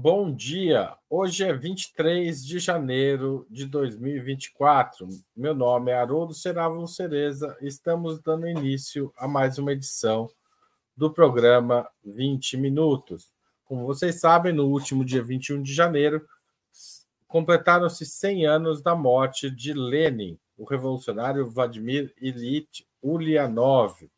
[0.00, 0.96] Bom dia!
[1.10, 5.08] Hoje é 23 de janeiro de 2024.
[5.36, 10.30] Meu nome é Haroldo Serávulo Cereza estamos dando início a mais uma edição
[10.96, 13.32] do programa 20 Minutos.
[13.64, 16.24] Como vocês sabem, no último dia 21 de janeiro,
[17.26, 24.08] completaram-se 100 anos da morte de Lenin, o revolucionário Vladimir Ilyich Ulyanov,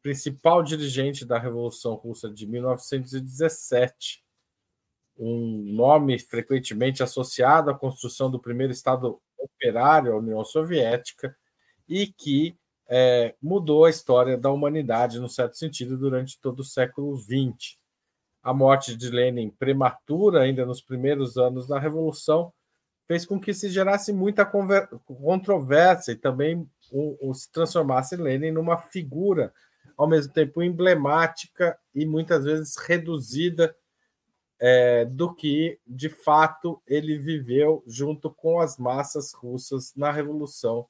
[0.00, 4.22] principal dirigente da Revolução Russa de 1917
[5.20, 11.36] um nome frequentemente associado à construção do primeiro Estado operário, a União Soviética,
[11.86, 12.56] e que
[12.88, 17.78] é, mudou a história da humanidade, no certo sentido, durante todo o século XX.
[18.42, 22.50] A morte de Lenin prematura, ainda nos primeiros anos da Revolução,
[23.06, 26.66] fez com que se gerasse muita controvérsia e também
[27.34, 29.52] se transformasse Lenin numa figura,
[29.96, 33.76] ao mesmo tempo emblemática e muitas vezes reduzida
[34.60, 40.86] é, do que, de fato, ele viveu junto com as massas russas na Revolução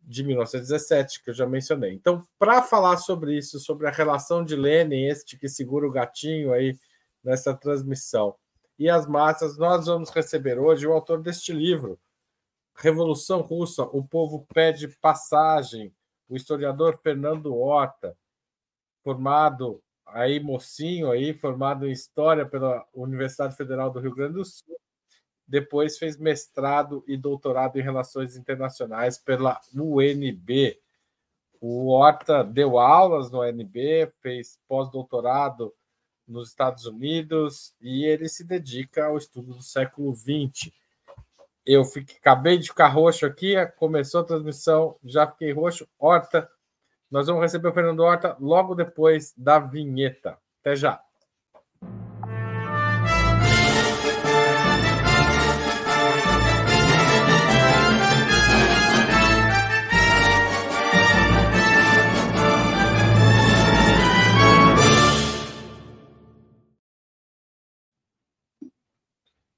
[0.00, 1.92] de 1917, que eu já mencionei.
[1.92, 6.50] Então, para falar sobre isso, sobre a relação de Lenin, este que segura o gatinho
[6.50, 6.78] aí
[7.22, 8.34] nessa transmissão,
[8.78, 11.98] e as massas, nós vamos receber hoje o autor deste livro,
[12.74, 15.92] Revolução Russa, o povo pede passagem,
[16.28, 18.16] o historiador Fernando Horta,
[19.02, 24.78] formado aí mocinho aí, formado em História pela Universidade Federal do Rio Grande do Sul.
[25.46, 30.78] Depois fez mestrado e doutorado em Relações Internacionais pela UNB.
[31.60, 35.74] O Horta deu aulas no UNB, fez pós-doutorado
[36.26, 40.70] nos Estados Unidos e ele se dedica ao estudo do século XX.
[41.64, 45.88] Eu fiquei, acabei de ficar roxo aqui, começou a transmissão, já fiquei roxo.
[45.98, 46.48] Horta,
[47.10, 50.38] nós vamos receber o Fernando Horta logo depois da vinheta.
[50.60, 51.02] Até já.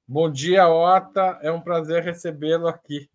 [0.07, 1.39] Bom dia, Horta.
[1.41, 3.10] É um prazer recebê-lo aqui.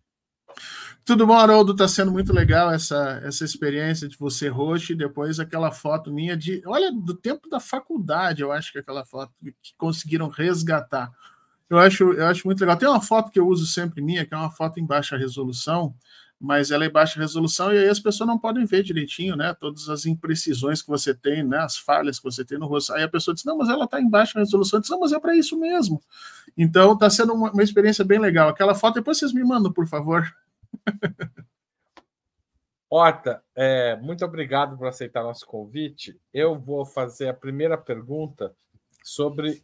[1.07, 1.71] Tudo bom, Haroldo?
[1.71, 6.35] Está sendo muito legal essa, essa experiência de você roxo e depois aquela foto minha
[6.35, 6.61] de.
[6.65, 11.09] Olha, do tempo da faculdade, eu acho que aquela foto que conseguiram resgatar.
[11.69, 12.75] Eu acho, eu acho muito legal.
[12.75, 15.95] Tem uma foto que eu uso sempre minha, que é uma foto em baixa resolução,
[16.37, 19.53] mas ela é baixa resolução e aí as pessoas não podem ver direitinho, né?
[19.57, 21.59] Todas as imprecisões que você tem, né?
[21.59, 22.91] As falhas que você tem no rosto.
[22.91, 24.79] Aí a pessoa diz: Não, mas ela está em baixa resolução.
[24.79, 26.01] Eu diz, Não, mas é para isso mesmo.
[26.57, 28.49] Então está sendo uma, uma experiência bem legal.
[28.49, 30.29] Aquela foto, depois vocês me mandam, por favor.
[32.89, 36.17] Ota, é, muito obrigado por aceitar nosso convite.
[36.33, 38.55] Eu vou fazer a primeira pergunta
[39.03, 39.61] sobre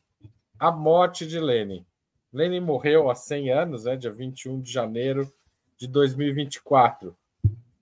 [0.59, 1.85] a morte de Lenin.
[2.31, 5.31] Lenin morreu há 100 anos, né, dia 21 de janeiro
[5.78, 7.16] de 2024.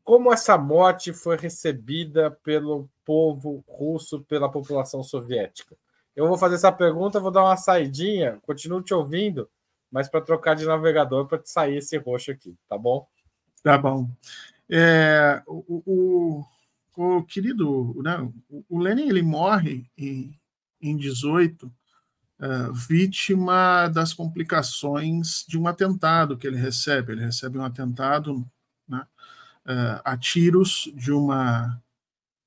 [0.03, 5.75] Como essa morte foi recebida pelo povo russo, pela população soviética?
[6.15, 9.49] Eu vou fazer essa pergunta, vou dar uma saidinha, continuo te ouvindo,
[9.89, 13.07] mas para trocar de navegador para sair esse roxo aqui, tá bom?
[13.63, 14.09] Tá bom.
[14.69, 16.45] É, o, o,
[16.95, 18.17] o, querido, né,
[18.69, 20.33] o Lenin ele morre em,
[20.81, 21.71] em 18, uh,
[22.39, 27.11] é, vítima das complicações de um atentado que ele recebe.
[27.11, 28.47] Ele recebe um atentado
[28.87, 29.05] né,
[29.65, 31.79] uh, a tiros de uma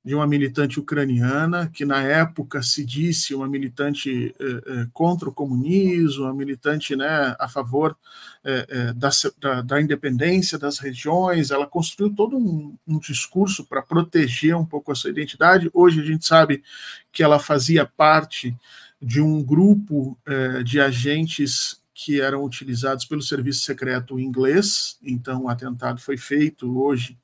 [0.04, 5.32] de uma militante ucraniana, que na época se disse uma militante eh, eh, contra o
[5.32, 7.96] comunismo, uma militante né, a favor
[8.44, 9.08] eh, eh da,
[9.40, 11.50] da, da, independência das regiões.
[11.50, 15.70] Ela construiu todo um, um discurso para proteger um pouco a sua identidade.
[15.72, 16.62] Hoje a gente sabe
[17.10, 18.54] que ela fazia parte
[19.00, 24.98] de um grupo eh, de agentes que eram utilizados pelo serviço secreto inglês.
[25.02, 27.16] Então, o atentado foi feito hoje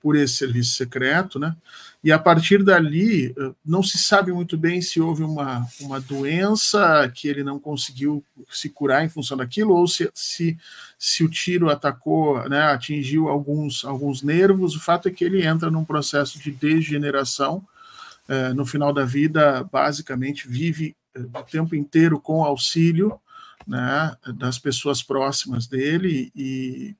[0.00, 1.56] por esse serviço secreto, né?
[2.06, 7.10] E a partir dali, eh, não se sabe muito bem se houve uma, uma doença
[7.12, 10.56] que ele não conseguiu se curar em função daquilo, ou se, se,
[10.96, 14.76] se o tiro atacou, né, atingiu alguns, alguns nervos.
[14.76, 17.66] O fato é que ele entra num processo de degeneração.
[18.28, 23.20] Eh, no final da vida, basicamente, vive eh, o tempo inteiro com auxílio
[23.66, 26.30] né, das pessoas próximas dele.
[26.34, 26.94] E,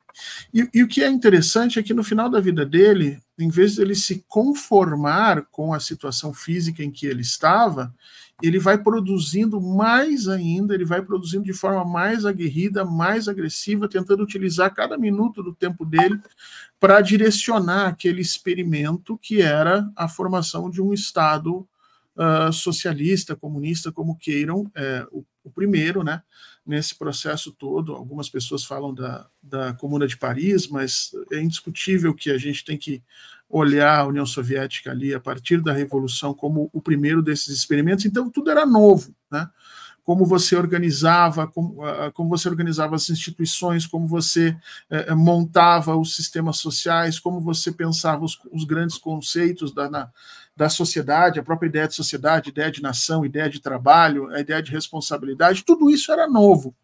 [0.52, 3.74] e, e, o que é interessante é que no final da vida dele, em vez
[3.74, 7.94] de ele se conformar com a situação física em que ele estava,
[8.42, 14.22] ele vai produzindo mais ainda, ele vai produzindo de forma mais aguerrida, mais agressiva, tentando
[14.22, 16.20] utilizar cada minuto do tempo dele
[16.78, 21.66] para direcionar aquele experimento que era a formação de um Estado
[22.16, 24.70] uh, socialista, comunista, como queiram.
[24.74, 26.22] É, o, o primeiro, né?
[26.66, 32.30] Nesse processo todo, algumas pessoas falam da, da Comuna de Paris, mas é indiscutível que
[32.30, 33.02] a gente tem que
[33.48, 38.04] olhar a União Soviética ali a partir da Revolução como o primeiro desses experimentos.
[38.04, 39.48] Então tudo era novo, né?
[40.06, 41.78] como você organizava, como,
[42.14, 44.56] como, você organizava as instituições, como você
[44.88, 50.08] eh, montava os sistemas sociais, como você pensava os, os grandes conceitos da, na,
[50.56, 54.62] da sociedade, a própria ideia de sociedade, ideia de nação, ideia de trabalho, a ideia
[54.62, 56.74] de responsabilidade, tudo isso era novo.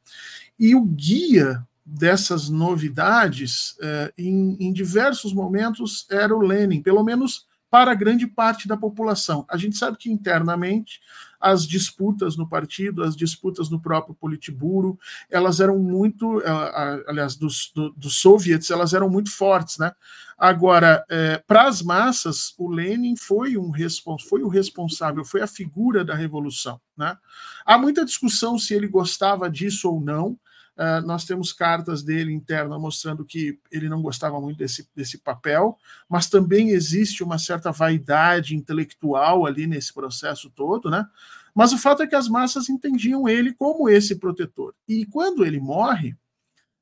[0.58, 7.46] E o guia dessas novidades, eh, em, em diversos momentos, era o Lenin, pelo menos
[7.70, 9.46] para grande parte da população.
[9.48, 11.00] A gente sabe que internamente
[11.42, 14.96] as disputas no partido, as disputas no próprio Politburo,
[15.28, 19.92] elas eram muito, eh, aliás, dos, do, dos soviets, elas eram muito fortes, né?
[20.38, 25.46] Agora, é, para as massas, o Lenin foi um respons foi o responsável, foi a
[25.46, 27.16] figura da revolução, né?
[27.64, 30.38] Há muita discussão se ele gostava disso ou não.
[30.76, 35.76] Uh, nós temos cartas dele interna mostrando que ele não gostava muito desse, desse papel,
[36.08, 41.06] mas também existe uma certa vaidade intelectual ali nesse processo todo, né?
[41.54, 44.74] Mas o fato é que as massas entendiam ele como esse protetor.
[44.88, 46.16] E quando ele morre,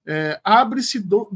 [0.07, 1.29] é, abre-se do,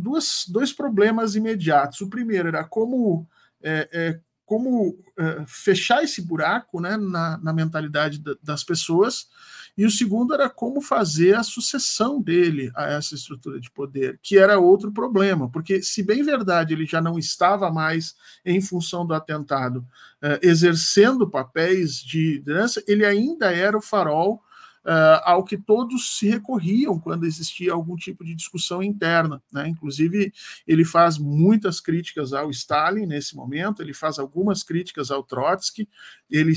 [0.48, 2.00] dois problemas imediatos.
[2.00, 3.26] O primeiro era como,
[3.62, 9.28] é, é, como é, fechar esse buraco né, na, na mentalidade da, das pessoas
[9.76, 14.38] e o segundo era como fazer a sucessão dele a essa estrutura de poder, que
[14.38, 19.14] era outro problema, porque, se bem verdade, ele já não estava mais, em função do
[19.14, 19.84] atentado,
[20.22, 24.40] eh, exercendo papéis de liderança, ele ainda era o farol
[24.84, 29.42] uh, ao que todos se recorriam quando existia algum tipo de discussão interna.
[29.52, 29.68] Né?
[29.68, 30.32] Inclusive,
[30.66, 35.88] ele faz muitas críticas ao Stalin nesse momento, ele faz algumas críticas ao Trotsky,
[36.30, 36.52] ele,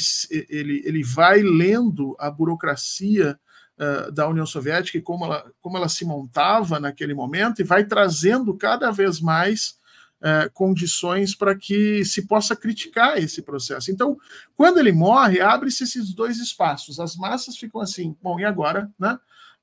[0.50, 3.40] ele, ele vai lendo a burocracia
[3.78, 7.86] uh, da União Soviética e como ela, como ela se montava naquele momento e vai
[7.86, 9.78] trazendo cada vez mais
[10.22, 13.92] é, condições para que se possa criticar esse processo.
[13.92, 14.18] Então,
[14.56, 17.00] quando ele morre, abre-se esses dois espaços.
[17.00, 19.18] As massas ficam assim, bom, e agora, né?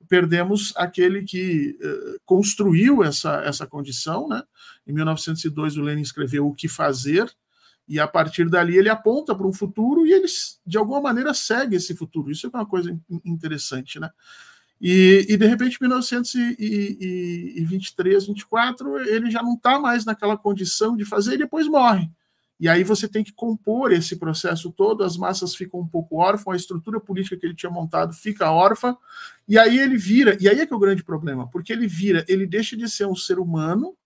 [0.07, 4.43] Perdemos aquele que uh, construiu essa, essa condição, né?
[4.87, 7.33] Em 1902, o Lenin escreveu O que Fazer,
[7.89, 11.77] e a partir dali ele aponta para um futuro e eles, de alguma maneira, segue
[11.77, 12.31] esse futuro.
[12.31, 14.11] Isso é uma coisa interessante, né?
[14.87, 21.07] E, e de repente, em 1923, 24, ele já não está mais naquela condição de
[21.07, 22.11] fazer e depois morre.
[22.61, 26.53] E aí você tem que compor esse processo todo, as massas ficam um pouco órfãs,
[26.53, 28.95] a estrutura política que ele tinha montado fica órfã,
[29.49, 32.23] e aí ele vira, e aí é que é o grande problema, porque ele vira,
[32.29, 33.97] ele deixa de ser um ser humano,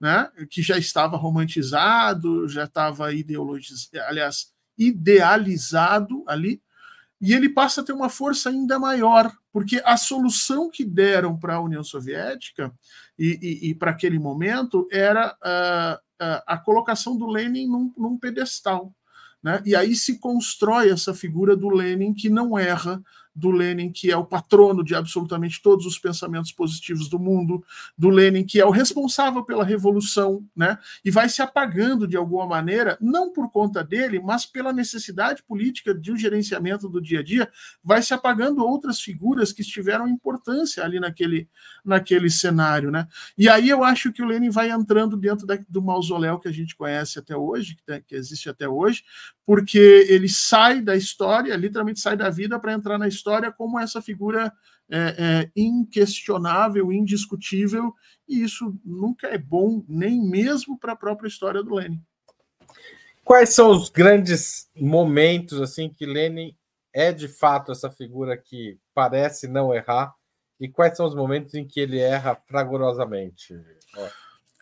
[0.00, 6.62] né, que já estava romantizado, já estava ideologizado, aliás, idealizado ali,
[7.22, 11.54] e ele passa a ter uma força ainda maior, porque a solução que deram para
[11.54, 12.74] a União Soviética
[13.16, 18.18] e, e, e para aquele momento era uh, uh, a colocação do Lenin num, num
[18.18, 18.92] pedestal.
[19.40, 19.62] Né?
[19.64, 23.00] E aí se constrói essa figura do Lenin que não erra,
[23.34, 27.64] do Lenin, que é o patrono de absolutamente todos os pensamentos positivos do mundo,
[27.96, 30.78] do Lenin, que é o responsável pela revolução, né?
[31.04, 35.94] E vai se apagando de alguma maneira, não por conta dele, mas pela necessidade política
[35.94, 37.50] de um gerenciamento do dia a dia,
[37.82, 41.48] vai se apagando outras figuras que tiveram importância ali naquele,
[41.84, 43.08] naquele cenário, né?
[43.36, 46.52] E aí eu acho que o Lenin vai entrando dentro da, do mausoléu que a
[46.52, 49.02] gente conhece até hoje, que, que existe até hoje,
[49.46, 53.21] porque ele sai da história, literalmente sai da vida para entrar na história
[53.52, 54.52] como essa figura
[54.90, 57.94] é, é, inquestionável, indiscutível,
[58.28, 62.02] e isso nunca é bom, nem mesmo para a própria história do Lenin.
[63.24, 66.56] Quais são os grandes momentos assim que Lenin
[66.92, 70.14] é de fato essa figura que parece não errar,
[70.60, 73.54] e quais são os momentos em que ele erra fragorosamente?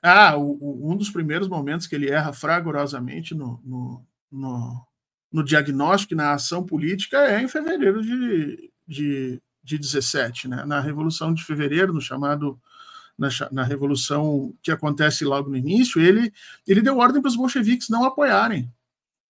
[0.03, 4.87] Ah, o, o, um dos primeiros momentos que ele erra fragorosamente no, no no,
[5.33, 10.65] no diagnóstico e na ação política é em fevereiro de, de, de 17, né?
[10.65, 12.61] na Revolução de Fevereiro, no chamado
[13.17, 16.33] na, na, revolução que acontece logo no início, ele,
[16.67, 18.73] ele deu ordem para os bolcheviques não apoiarem.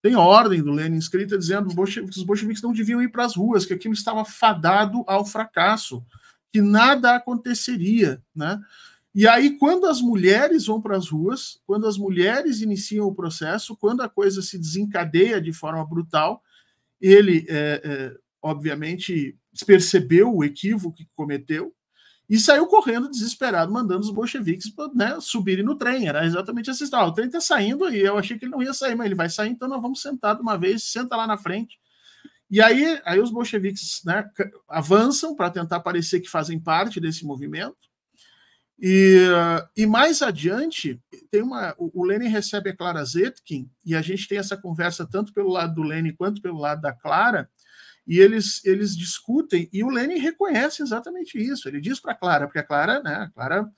[0.00, 3.66] Tem ordem do Lenin escrita dizendo que os bolcheviques não deviam ir para as ruas,
[3.66, 6.04] que aquilo estava fadado ao fracasso,
[6.52, 8.22] que nada aconteceria.
[8.34, 8.58] Né?
[9.14, 13.76] E aí, quando as mulheres vão para as ruas, quando as mulheres iniciam o processo,
[13.76, 16.42] quando a coisa se desencadeia de forma brutal,
[17.00, 19.36] ele, é, é, obviamente,
[19.66, 21.74] percebeu o equívoco que cometeu
[22.28, 26.06] e saiu correndo desesperado, mandando os bolcheviques né, subirem no trem.
[26.06, 27.08] Era exatamente essa história.
[27.08, 29.28] O trem está saindo e eu achei que ele não ia sair, mas ele vai
[29.28, 31.76] sair, então nós vamos sentar de uma vez, senta lá na frente.
[32.48, 34.24] E aí, aí os bolcheviques né,
[34.68, 37.89] avançam para tentar parecer que fazem parte desse movimento.
[38.82, 39.26] E,
[39.76, 40.98] e mais adiante,
[41.30, 45.34] tem uma, o Lenin recebe a Clara Zetkin, e a gente tem essa conversa tanto
[45.34, 47.50] pelo lado do Lenin quanto pelo lado da Clara,
[48.06, 51.68] e eles, eles discutem, e o Lenin reconhece exatamente isso.
[51.68, 53.70] Ele diz para a Clara, porque a Clara, né, a Clara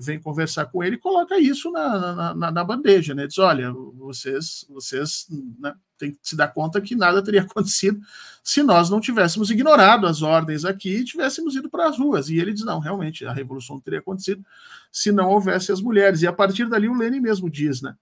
[0.00, 3.26] vem conversar com ele e coloca isso na, na, na bandeja, né?
[3.26, 5.26] Diz: olha, vocês, vocês
[5.58, 8.00] né, têm que se dar conta que nada teria acontecido
[8.42, 12.28] se nós não tivéssemos ignorado as ordens aqui e tivéssemos ido para as ruas.
[12.28, 14.44] E ele diz: não, realmente, a revolução teria acontecido
[14.92, 16.22] se não houvesse as mulheres.
[16.22, 17.94] E a partir dali o Lenin mesmo diz, né?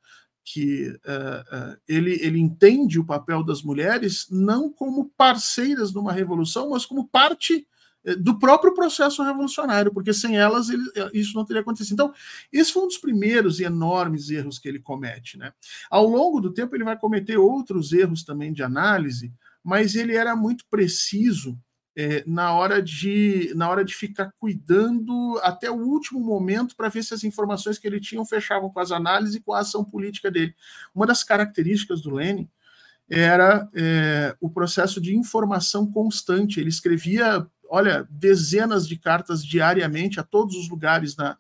[0.44, 6.70] que uh, uh, ele, ele entende o papel das mulheres não como parceiras numa revolução,
[6.70, 7.66] mas como parte
[8.18, 11.94] do próprio processo revolucionário, porque sem elas ele, eh, isso não teria acontecido.
[11.94, 12.12] Então,
[12.52, 15.38] esse foi um dos primeiros e enormes erros que ele comete.
[15.38, 15.52] Né?
[15.88, 19.32] Ao longo do tempo, ele vai cometer outros erros também de análise,
[19.62, 21.56] mas ele era muito preciso
[21.94, 27.04] é, na, hora de, na hora de ficar cuidando até o último momento para ver
[27.04, 30.30] se as informações que ele tinha fechavam com as análises e com a ação política
[30.30, 30.54] dele.
[30.94, 32.48] Uma das características do Lenin
[33.08, 36.58] era é, o processo de informação constante.
[36.58, 41.38] Ele escrevia olha, dezenas de cartas diariamente a todos os lugares na,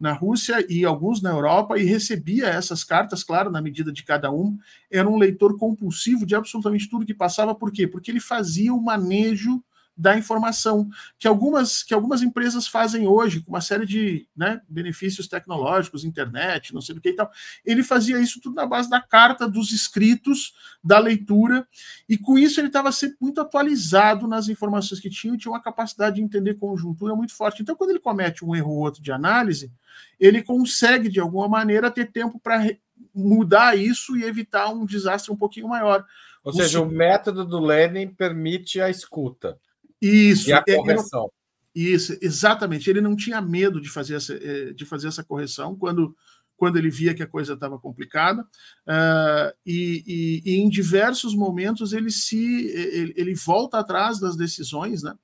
[0.00, 4.32] na Rússia e alguns na Europa e recebia essas cartas, claro, na medida de cada
[4.32, 4.56] um.
[4.90, 7.54] Era um leitor compulsivo de absolutamente tudo que passava.
[7.54, 7.86] Por quê?
[7.86, 9.62] Porque ele fazia o manejo
[9.96, 15.28] da informação, que algumas, que algumas empresas fazem hoje, com uma série de né, benefícios
[15.28, 17.30] tecnológicos, internet, não sei o que e tal.
[17.64, 21.66] Ele fazia isso tudo na base da carta, dos escritos, da leitura,
[22.08, 25.62] e com isso ele estava sempre muito atualizado nas informações que tinha e tinha uma
[25.62, 27.62] capacidade de entender conjuntura muito forte.
[27.62, 29.70] Então, quando ele comete um erro ou outro de análise,
[30.18, 32.68] ele consegue, de alguma maneira, ter tempo para
[33.14, 36.04] mudar isso e evitar um desastre um pouquinho maior.
[36.42, 39.58] Ou seja, o, o método do Lenin permite a escuta.
[40.04, 40.50] Isso.
[40.50, 41.30] E a correção.
[41.74, 42.88] Isso, exatamente.
[42.88, 46.14] Ele não tinha medo de fazer essa, eh, de fazer essa correção quando,
[46.56, 48.42] quando ele via que a coisa estava complicada.
[48.86, 55.02] Uh, e, e, e, em diversos momentos ele se ele, ele, volta atrás das decisões,
[55.02, 55.14] né?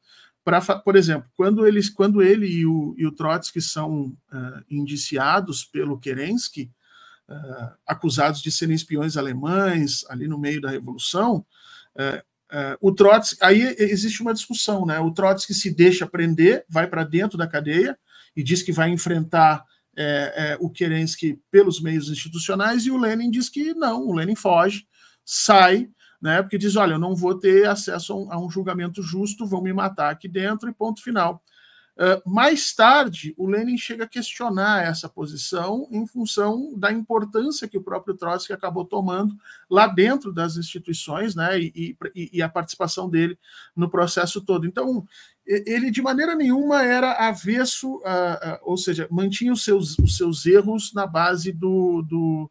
[0.43, 5.65] Pra, por exemplo, quando, eles, quando ele e o, e o Trotsky são uh, indiciados
[5.65, 6.73] pelo Kerensky,
[7.29, 11.45] uh, acusados de serem espiões alemães ali no meio da Revolução,
[11.95, 12.23] Uh,
[12.81, 14.99] o Trotsky, aí existe uma discussão, né?
[14.99, 17.99] O Trotsky se deixa prender, vai para dentro da cadeia
[18.37, 19.65] e diz que vai enfrentar
[19.97, 24.35] é, é, o Kerensky pelos meios institucionais, e o Lenin diz que não, o Lenin
[24.35, 24.87] foge,
[25.25, 25.89] sai,
[26.21, 26.43] né?
[26.43, 29.63] Porque diz: olha, eu não vou ter acesso a um, a um julgamento justo, vão
[29.63, 31.43] me matar aqui dentro, e ponto final.
[32.01, 37.77] Uh, mais tarde, o Lenin chega a questionar essa posição em função da importância que
[37.77, 39.37] o próprio Trotsky acabou tomando
[39.69, 43.39] lá dentro das instituições, né, e, e, e, a participação dele
[43.77, 44.67] no processo todo.
[44.67, 45.07] Então,
[45.47, 50.95] ele de maneira nenhuma era avesso, uh, ou seja, mantinha os seus, os seus erros
[50.95, 52.51] na base do, do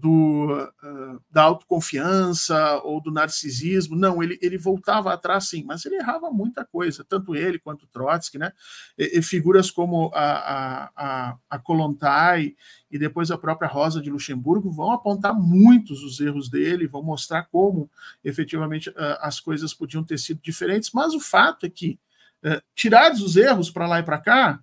[0.00, 3.96] do, uh, da autoconfiança ou do narcisismo.
[3.96, 8.38] Não, ele, ele voltava atrás sim, mas ele errava muita coisa, tanto ele quanto Trotsky,
[8.38, 8.52] né?
[8.98, 12.54] E, e figuras como a, a, a, a Kolontai
[12.90, 17.44] e depois a própria Rosa de Luxemburgo vão apontar muitos os erros dele, vão mostrar
[17.44, 17.90] como
[18.24, 21.98] efetivamente uh, as coisas podiam ter sido diferentes, mas o fato é que,
[22.44, 24.60] uh, tirados os erros para lá e para cá,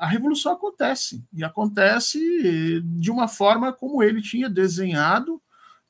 [0.00, 5.34] a revolução acontece e acontece de uma forma como ele tinha desenhado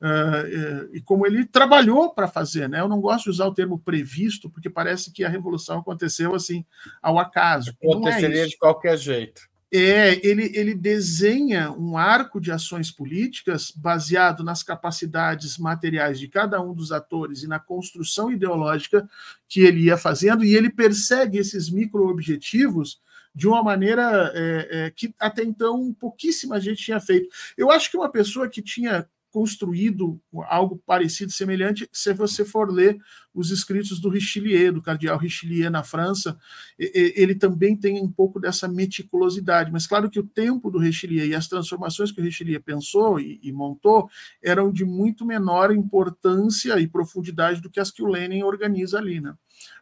[0.01, 2.67] uh, e como ele trabalhou para fazer.
[2.67, 2.81] Né?
[2.81, 6.65] Eu não gosto de usar o termo previsto, porque parece que a revolução aconteceu assim
[7.01, 7.73] ao acaso.
[7.81, 9.49] É Aconteceria é de qualquer jeito.
[9.73, 16.61] É, ele, ele desenha um arco de ações políticas baseado nas capacidades materiais de cada
[16.61, 19.09] um dos atores e na construção ideológica
[19.47, 22.99] que ele ia fazendo, e ele persegue esses micro-objetivos
[23.33, 27.27] de uma maneira é, é, que até então pouquíssima gente tinha feito.
[27.57, 30.19] Eu acho que uma pessoa que tinha construído
[30.49, 32.97] algo parecido, semelhante, se você for ler
[33.33, 36.37] os escritos do Richelieu, do cardeal Richelieu na França,
[36.77, 41.33] ele também tem um pouco dessa meticulosidade, mas claro que o tempo do Richelieu e
[41.33, 44.09] as transformações que o Richelieu pensou e, e montou
[44.43, 49.21] eram de muito menor importância e profundidade do que as que o Lenin organiza ali,
[49.21, 49.33] né?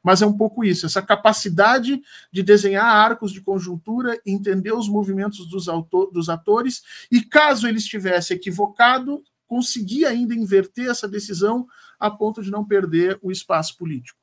[0.03, 5.47] Mas é um pouco isso, essa capacidade de desenhar arcos de conjuntura, entender os movimentos
[5.47, 11.67] dos, autor, dos atores, e caso ele estivesse equivocado, conseguir ainda inverter essa decisão
[11.99, 14.19] a ponto de não perder o espaço político.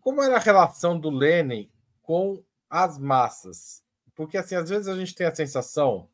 [0.00, 1.70] Como era a relação do Lenin
[2.02, 3.82] com as massas?
[4.14, 6.08] Porque, assim, às vezes a gente tem a sensação,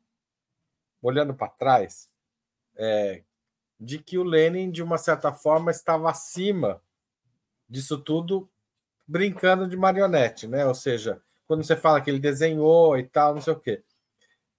[1.02, 2.08] olhando para trás,
[2.76, 3.22] é,
[3.80, 6.80] de que o Lenin, de uma certa forma, estava acima
[7.68, 8.48] disso tudo
[9.06, 10.66] brincando de marionete, né?
[10.66, 13.82] Ou seja, quando você fala que ele desenhou e tal, não sei o quê.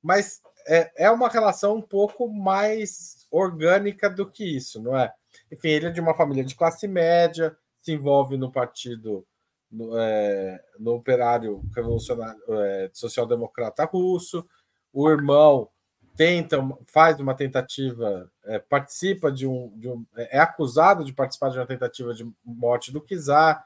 [0.02, 5.14] Mas é, é uma relação um pouco mais orgânica do que isso, não é?
[5.52, 9.26] Enfim, ele é de uma família de classe média, se envolve no partido,
[9.72, 14.48] no, é, no operário revolucionário é, social-democrata russo.
[14.92, 15.70] O irmão
[16.16, 21.50] tenta, faz uma tentativa, é, participa de um, de um, é, é acusado de participar
[21.50, 23.66] de uma tentativa de morte do czar.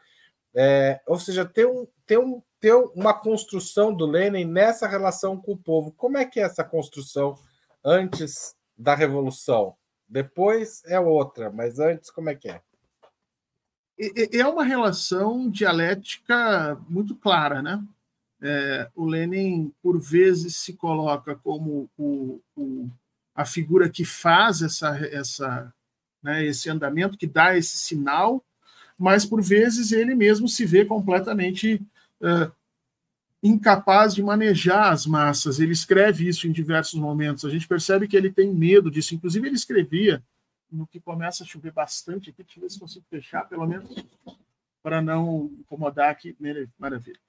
[0.55, 5.53] É, ou seja, tem, um, tem, um, tem uma construção do Lenin nessa relação com
[5.53, 5.91] o povo.
[5.91, 7.35] Como é que é essa construção
[7.83, 9.75] antes da revolução?
[10.07, 12.61] Depois é outra, mas antes como é que é?
[14.31, 17.83] É uma relação dialética muito clara, né?
[18.45, 22.89] É, o Lenin, por vezes, se coloca como o, o,
[23.33, 25.73] a figura que faz essa, essa,
[26.21, 28.43] né, esse andamento, que dá esse sinal,
[28.99, 31.81] mas, por vezes, ele mesmo se vê completamente
[32.21, 32.51] uh,
[33.41, 35.61] incapaz de manejar as massas.
[35.61, 37.45] Ele escreve isso em diversos momentos.
[37.45, 39.15] A gente percebe que ele tem medo disso.
[39.15, 40.21] Inclusive, ele escrevia
[40.69, 42.43] no que começa a chover bastante aqui.
[42.43, 43.93] Deixa eu ver se consigo fechar, pelo menos,
[44.81, 46.35] para não incomodar aqui.
[46.77, 47.19] Maravilha.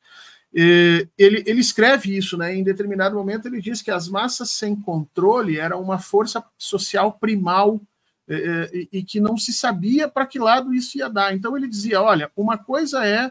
[0.54, 2.54] Ele, ele escreve isso, né?
[2.54, 7.80] Em determinado momento, ele diz que as massas sem controle eram uma força social primal
[8.28, 11.34] é, é, e que não se sabia para que lado isso ia dar.
[11.34, 13.30] Então ele dizia: olha, uma coisa é,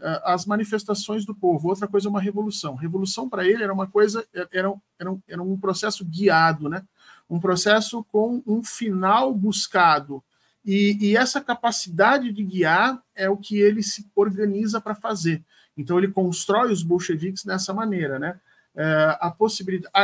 [0.00, 2.74] é as manifestações do povo, outra coisa é uma revolução.
[2.74, 6.82] Revolução para ele era uma coisa, era, era, era um processo guiado, né?
[7.28, 10.22] um processo com um final buscado.
[10.64, 15.42] E, e essa capacidade de guiar é o que ele se organiza para fazer.
[15.76, 18.40] Então ele constrói os bolcheviques dessa maneira, né?
[18.74, 19.94] É, a possibilidade.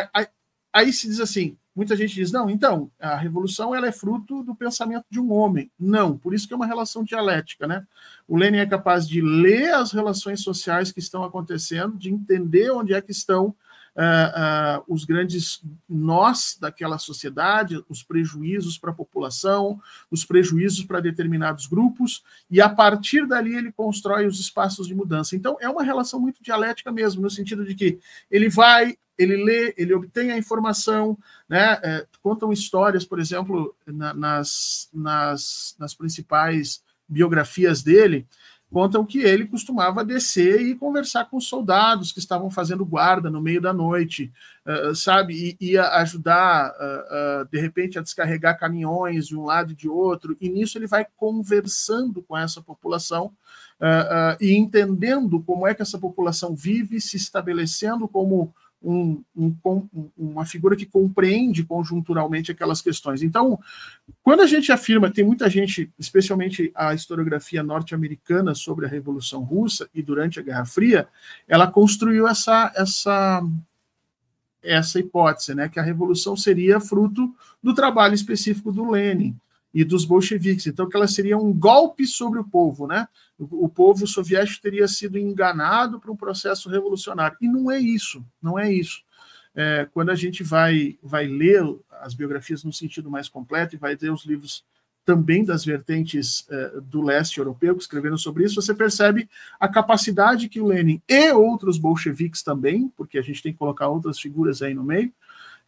[0.72, 4.54] Aí se diz assim, muita gente diz, não, então, a revolução ela é fruto do
[4.54, 5.70] pensamento de um homem.
[5.78, 7.86] Não, por isso que é uma relação dialética, né?
[8.28, 12.94] O Lenin é capaz de ler as relações sociais que estão acontecendo, de entender onde
[12.94, 13.54] é que estão
[13.96, 21.00] uh, uh, os grandes nós daquela sociedade, os prejuízos para a população, os prejuízos para
[21.00, 25.36] determinados grupos, e a partir dali ele constrói os espaços de mudança.
[25.36, 27.98] Então, é uma relação muito dialética mesmo, no sentido de que
[28.30, 31.78] ele vai, ele lê, ele obtém a informação, né?
[31.82, 38.26] É, contam histórias, por exemplo, na, nas, nas, nas principais biografias dele,
[38.70, 43.40] contam que ele costumava descer e conversar com os soldados que estavam fazendo guarda no
[43.40, 44.32] meio da noite,
[44.64, 45.56] uh, sabe?
[45.60, 49.88] E ia ajudar, uh, uh, de repente, a descarregar caminhões de um lado e de
[49.88, 53.32] outro, e nisso ele vai conversando com essa população
[54.38, 60.74] e entendendo como é que essa população vive, se estabelecendo como um, um, uma figura
[60.74, 63.22] que compreende conjunturalmente aquelas questões.
[63.22, 63.58] Então,
[64.22, 69.88] quando a gente afirma, tem muita gente, especialmente a historiografia norte-americana sobre a Revolução Russa
[69.94, 71.08] e durante a Guerra Fria,
[71.46, 73.42] ela construiu essa, essa,
[74.62, 79.36] essa hipótese, né, que a revolução seria fruto do trabalho específico do Lenin
[79.72, 80.66] e dos bolcheviques.
[80.66, 83.06] Então, que ela seria um golpe sobre o povo, né?
[83.38, 87.36] O, o povo soviético teria sido enganado para um processo revolucionário.
[87.40, 89.02] E não é isso, não é isso.
[89.54, 91.62] É, quando a gente vai, vai ler
[92.00, 94.64] as biografias no sentido mais completo e vai ler os livros
[95.04, 99.28] também das vertentes é, do leste europeu que escreveram sobre isso, você percebe
[99.58, 103.88] a capacidade que o Lenin e outros bolcheviques também, porque a gente tem que colocar
[103.88, 105.12] outras figuras aí no meio,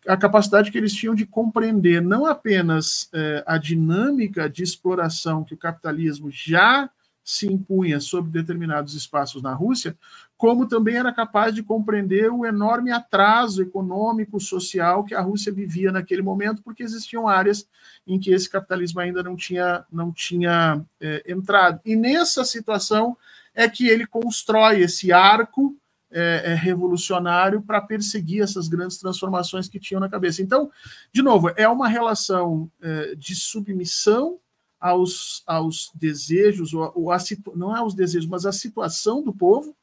[0.06, 5.54] a capacidade que eles tinham de compreender não apenas eh, a dinâmica de exploração que
[5.54, 6.90] o capitalismo já
[7.24, 9.96] se impunha sobre determinados espaços na Rússia,
[10.36, 15.92] como também era capaz de compreender o enorme atraso econômico, social que a Rússia vivia
[15.92, 17.68] naquele momento, porque existiam áreas
[18.04, 21.80] em que esse capitalismo ainda não tinha, não tinha eh, entrado.
[21.84, 23.16] E nessa situação
[23.54, 25.76] é que ele constrói esse arco
[26.12, 30.42] é, é, revolucionário para perseguir essas grandes transformações que tinham na cabeça.
[30.42, 30.70] Então,
[31.12, 34.38] de novo, é uma relação é, de submissão
[34.78, 37.18] aos, aos desejos, ou, ou a,
[37.54, 39.76] não é os desejos, mas a situação do povo,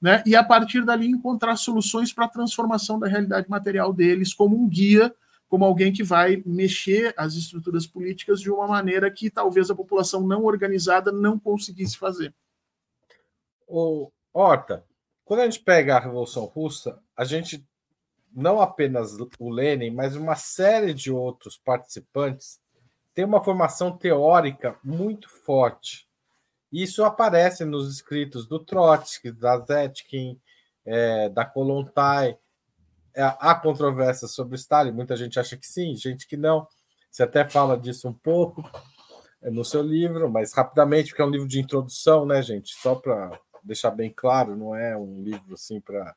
[0.00, 0.22] né?
[0.26, 4.68] e a partir dali encontrar soluções para a transformação da realidade material deles como um
[4.68, 5.14] guia,
[5.48, 10.26] como alguém que vai mexer as estruturas políticas de uma maneira que talvez a população
[10.26, 12.34] não organizada não conseguisse fazer.
[13.66, 14.84] O Horta,
[15.26, 17.66] quando a gente pega a Revolução Russa, a gente
[18.32, 22.60] não apenas o Lenin, mas uma série de outros participantes
[23.12, 26.06] tem uma formação teórica muito forte.
[26.70, 30.40] Isso aparece nos escritos do Trotsky, da Zetkin,
[30.84, 32.38] é, da Kolontai.
[33.12, 36.68] É, há controvérsias sobre Stalin, muita gente acha que sim, gente que não.
[37.10, 38.62] Você até fala disso um pouco.
[39.42, 42.74] no seu livro, mas rapidamente, porque é um livro de introdução, né, gente?
[42.74, 46.14] Só para deixar bem claro, não é um livro assim para.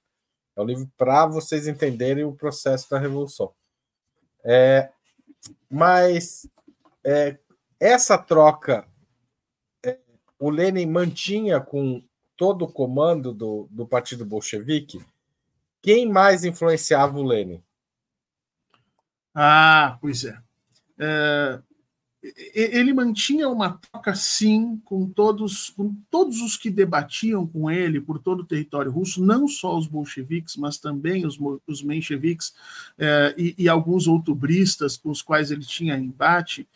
[0.55, 3.53] É um livro para vocês entenderem o processo da Revolução.
[4.43, 4.91] É,
[5.69, 6.49] mas
[7.03, 7.38] é,
[7.79, 8.85] essa troca
[9.83, 9.97] é,
[10.38, 12.03] o Lenin mantinha com
[12.35, 15.03] todo o comando do, do Partido Bolchevique.
[15.81, 17.63] Quem mais influenciava o Lenin?
[19.33, 20.38] Ah, pois é.
[20.99, 21.62] é
[22.21, 28.19] ele mantinha uma troca, sim, com todos, com todos os que debatiam com ele por
[28.19, 32.53] todo o território russo, não só os bolcheviques, mas também os, os mencheviques
[32.97, 36.67] eh, e, e, alguns outubristas com os quais ele tinha embate.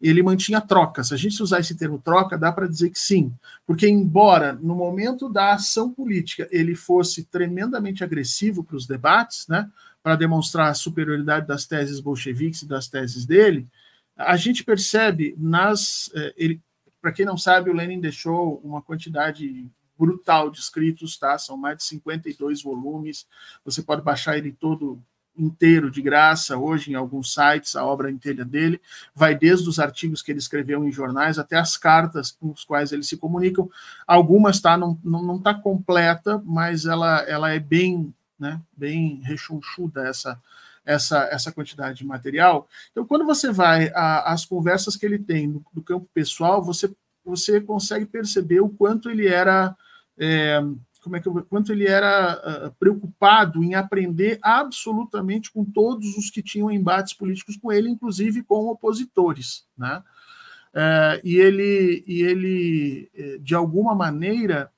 [0.00, 1.04] Ele mantinha troca.
[1.04, 3.32] Se a gente usar esse termo troca, dá para dizer que sim,
[3.66, 9.68] porque, embora no momento da ação política ele fosse tremendamente agressivo para os debates, né,
[10.02, 13.68] para demonstrar a superioridade das teses bolcheviques e das teses dele
[14.16, 16.10] a gente percebe nas.
[16.14, 16.58] Eh,
[17.00, 19.66] Para quem não sabe, o Lenin deixou uma quantidade
[19.98, 21.38] brutal de escritos, tá?
[21.38, 23.26] São mais de 52 volumes.
[23.64, 25.02] Você pode baixar ele todo
[25.36, 28.80] inteiro de graça hoje em alguns sites, a obra inteira dele,
[29.14, 32.92] vai desde os artigos que ele escreveu em jornais até as cartas com as quais
[32.92, 33.70] eles se comunicam.
[34.06, 40.06] Algumas tá não não, não tá completa, mas ela ela é bem, né, bem rechonchuda
[40.06, 40.38] essa
[40.84, 42.68] essa, essa quantidade de material.
[42.90, 46.92] Então, quando você vai às conversas que ele tem no, no, campo pessoal, você,
[47.24, 49.76] você consegue perceber o quanto ele era.
[50.18, 50.60] É,
[51.02, 56.30] como é que eu, quanto ele era uh, preocupado em aprender absolutamente com todos os
[56.30, 60.00] que tinham embates políticos com ele, inclusive com opositores, né?
[60.72, 64.70] Uh, e ele, e ele eh, de alguma maneira,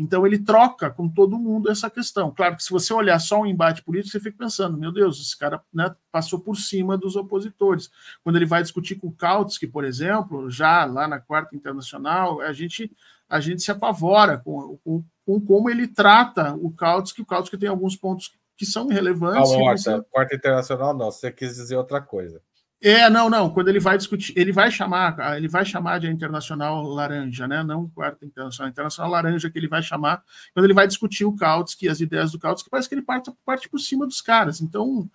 [0.00, 2.30] então ele troca com todo mundo essa questão.
[2.30, 5.38] Claro que se você olhar só um embate político, você fica pensando, meu Deus, esse
[5.38, 7.90] cara né, passou por cima dos opositores.
[8.24, 12.52] Quando ele vai discutir com o Kautsky, por exemplo, já lá na quarta internacional, a
[12.52, 12.90] gente
[13.28, 17.20] a gente se apavora com, com, com como ele trata o Kautsky.
[17.20, 19.52] O Kautsky tem alguns pontos que são irrelevantes.
[19.52, 20.02] Calma, você...
[20.10, 22.40] quarta internacional não, você quis dizer outra coisa.
[22.82, 23.50] É, não, não.
[23.50, 27.62] Quando ele vai discutir, ele vai chamar, ele vai chamar de internacional laranja, né?
[27.62, 30.22] Não quarta internacional, internacional laranja que ele vai chamar
[30.54, 33.68] quando ele vai discutir o Kautsky, as ideias do Kautsky, parece que ele parte, parte
[33.68, 34.62] por cima dos caras.
[34.62, 35.10] Então,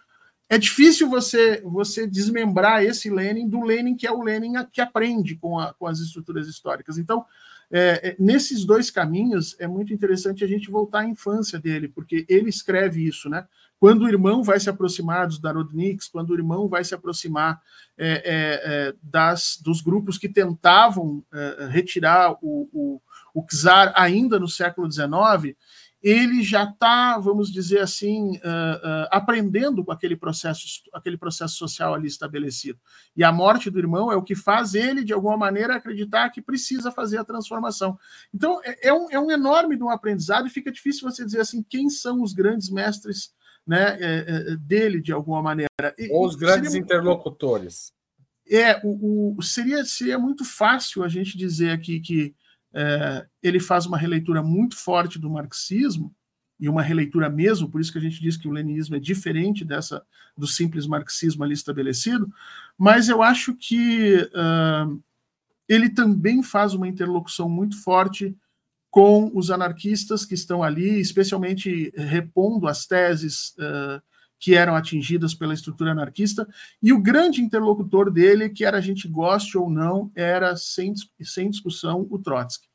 [0.47, 5.35] é difícil você você desmembrar esse Lenin do Lenin que é o Lenin que aprende
[5.35, 6.99] com, a, com as estruturas históricas.
[6.99, 7.25] Então,
[7.71, 12.25] é, é, nesses dois caminhos, é muito interessante a gente voltar à infância dele, porque
[12.29, 13.47] ele escreve isso, né?
[13.79, 17.61] Quando o irmão vai se aproximar dos Narodniks, quando o irmão vai se aproximar
[17.97, 23.01] é, é, é das, dos grupos que tentavam é, retirar o, o,
[23.33, 25.55] o czar ainda no século XIX,
[26.05, 31.95] ele já está, vamos dizer assim, uh, uh, aprendendo com aquele processo, aquele processo social
[31.95, 32.79] ali estabelecido.
[33.17, 36.43] E a morte do irmão é o que faz ele, de alguma maneira, acreditar que
[36.43, 37.97] precisa fazer a transformação.
[38.31, 41.41] Então, é, é um, é um enorme de um aprendizado e fica difícil você dizer
[41.41, 43.33] assim, quem são os grandes mestres
[43.65, 45.69] né, é, é, dele, de alguma maneira.
[45.97, 47.91] E, Ou os grandes seria, interlocutores.
[48.49, 52.35] É, o, o, seria, seria muito fácil a gente dizer aqui que
[52.73, 56.13] é, ele faz uma releitura muito forte do marxismo,
[56.59, 59.65] e uma releitura mesmo, por isso que a gente diz que o leninismo é diferente
[59.65, 60.03] dessa
[60.37, 62.31] do simples marxismo ali estabelecido,
[62.77, 65.01] mas eu acho que uh,
[65.67, 68.35] ele também faz uma interlocução muito forte
[68.95, 74.01] com os anarquistas que estão ali, especialmente repondo as teses uh,
[74.39, 76.47] que eram atingidas pela estrutura anarquista,
[76.81, 81.49] e o grande interlocutor dele, que era a gente goste ou não, era, sem, sem
[81.49, 82.69] discussão, o Trotsky.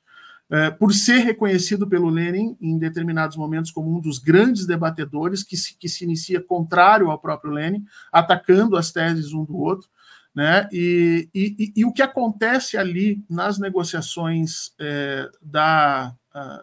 [0.78, 5.78] Por ser reconhecido pelo Lenin em determinados momentos como um dos grandes debatedores que se,
[5.78, 9.88] que se inicia contrário ao próprio Lenin, atacando as teses um do outro,
[10.34, 10.68] né?
[10.72, 16.14] E, e, e, o que acontece ali nas negociações é, da,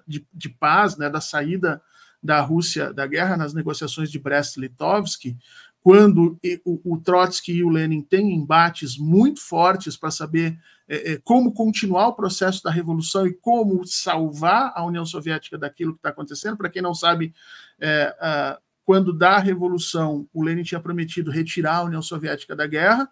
[0.08, 1.82] de, de, paz, né, da saída
[2.24, 5.36] da Rússia da guerra, nas negociações de Brest-Litovsk,
[5.82, 11.18] quando o, o, Trotsky e o Lenin têm embates muito fortes para saber é, é,
[11.24, 16.10] como continuar o processo da revolução e como salvar a União Soviética daquilo que está
[16.10, 16.58] acontecendo.
[16.58, 17.34] Para quem não sabe,
[17.80, 23.10] é, a, quando da revolução, o Lenin tinha prometido retirar a União Soviética da guerra,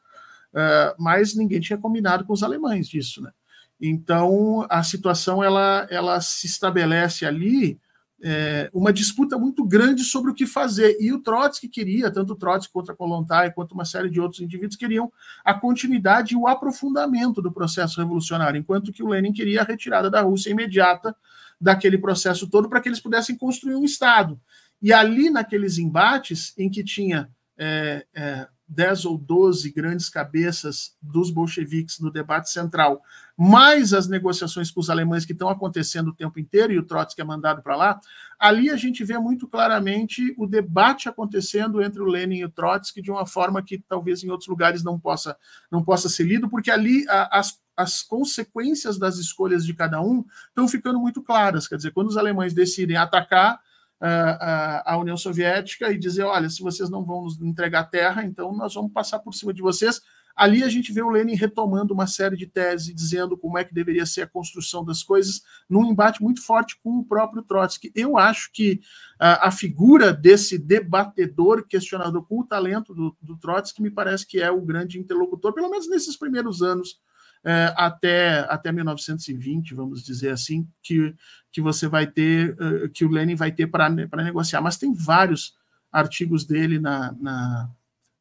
[0.55, 3.31] uh, mas ninguém tinha combinado com os alemães disso, né?
[3.79, 7.79] Então a situação ela, ela se estabelece ali
[8.23, 10.97] é, uma disputa muito grande sobre o que fazer.
[10.99, 14.41] E o Trotsky queria, tanto o Trotsky quanto a Kolontai, quanto uma série de outros
[14.41, 15.11] indivíduos queriam
[15.43, 20.09] a continuidade e o aprofundamento do processo revolucionário, enquanto que o Lenin queria a retirada
[20.09, 21.15] da Rússia imediata
[21.59, 24.39] daquele processo todo para que eles pudessem construir um Estado.
[24.81, 31.29] E ali, naqueles embates em que tinha é, é, 10 ou 12 grandes cabeças dos
[31.29, 33.01] bolcheviques no debate central,
[33.37, 37.21] mais as negociações com os alemães que estão acontecendo o tempo inteiro e o Trotsky
[37.21, 37.99] é mandado para lá,
[38.39, 43.01] ali a gente vê muito claramente o debate acontecendo entre o Lenin e o Trotsky
[43.01, 45.37] de uma forma que talvez em outros lugares não possa,
[45.71, 50.25] não possa ser lido, porque ali a, as, as consequências das escolhas de cada um
[50.47, 51.67] estão ficando muito claras.
[51.67, 53.59] Quer dizer, quando os alemães decidem atacar,
[54.01, 58.73] a, União Soviética e dizer: olha, se vocês não vão nos entregar terra, então nós
[58.73, 60.01] vamos passar por cima de vocês.
[60.35, 63.73] Ali a gente vê o Lenin retomando uma série de teses, dizendo como é que
[63.73, 67.89] deveria ser a construção das coisas, num embate muito forte com o próprio Trotsky.
[67.95, 68.81] Eu acho que
[69.17, 74.41] a, a figura desse debatedor, questionador com o talento do, do Trotsky, me parece que
[74.41, 76.99] é o grande interlocutor, pelo menos nesses primeiros anos
[77.45, 81.13] é, até, até 1920, vamos dizer assim, que,
[81.51, 84.61] que você vai ter, uh, que o Lenin vai ter para negociar.
[84.61, 85.55] Mas tem vários
[85.91, 87.69] artigos dele na, na,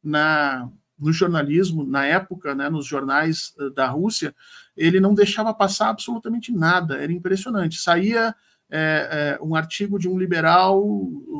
[0.03, 4.33] na, no jornalismo, na época, né, nos jornais uh, da Rússia,
[4.77, 7.79] ele não deixava passar absolutamente nada, era impressionante.
[7.79, 8.35] Saía
[8.69, 10.81] é, é, um artigo de um liberal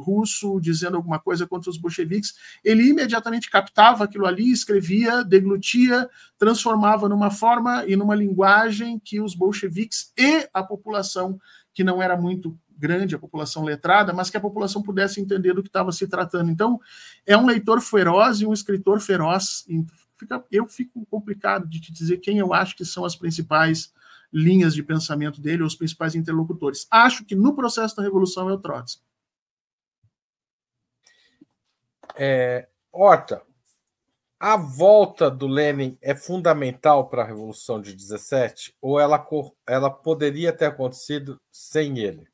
[0.03, 7.09] russo dizendo alguma coisa contra os bolcheviques, ele imediatamente captava aquilo ali, escrevia, deglutia, transformava
[7.09, 11.39] numa forma e numa linguagem que os bolcheviques e a população,
[11.73, 15.63] que não era muito grande, a população letrada, mas que a população pudesse entender do
[15.63, 16.51] que estava se tratando.
[16.51, 16.79] Então,
[17.25, 19.65] é um leitor feroz e um escritor feroz.
[20.51, 23.93] Eu fico complicado de te dizer quem eu acho que são as principais
[24.35, 26.85] linhas de pensamento dele, os principais interlocutores.
[26.91, 29.01] Acho que no processo da revolução é o Trotsky.
[32.17, 33.41] É, Horta,
[34.37, 39.25] a volta do Lenin é fundamental para a Revolução de 17 ou ela,
[39.65, 42.27] ela poderia ter acontecido sem ele?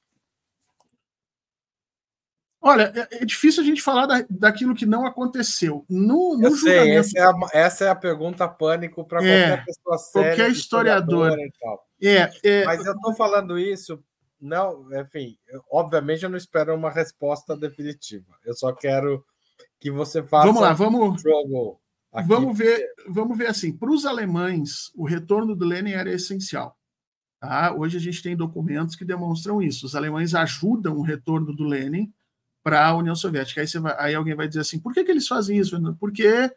[2.63, 5.83] Olha, é, é, difícil a gente falar da, daquilo que não aconteceu.
[5.89, 9.65] No, no Eu sei, essa é, a, essa é a pergunta pânico para é, qualquer
[9.65, 10.29] pessoa séria.
[10.29, 11.35] Qualquer historiador.
[11.99, 14.03] É, é, Mas eu estou falando isso,
[14.39, 15.37] não, enfim,
[15.71, 18.35] obviamente eu não espero uma resposta definitiva.
[18.45, 19.25] Eu só quero
[19.79, 21.77] que você faça vamos lá, vamos, um.
[22.27, 23.75] Vamos ver, vamos ver assim.
[23.75, 26.77] Para os alemães, o retorno do Lenin era essencial.
[27.39, 27.73] Tá?
[27.73, 29.87] Hoje a gente tem documentos que demonstram isso.
[29.87, 32.13] Os alemães ajudam o retorno do Lenin
[32.63, 33.61] para a União Soviética.
[33.61, 35.79] Aí, vai, aí, alguém vai dizer assim: por que, que eles fazem isso?
[35.99, 36.51] Porque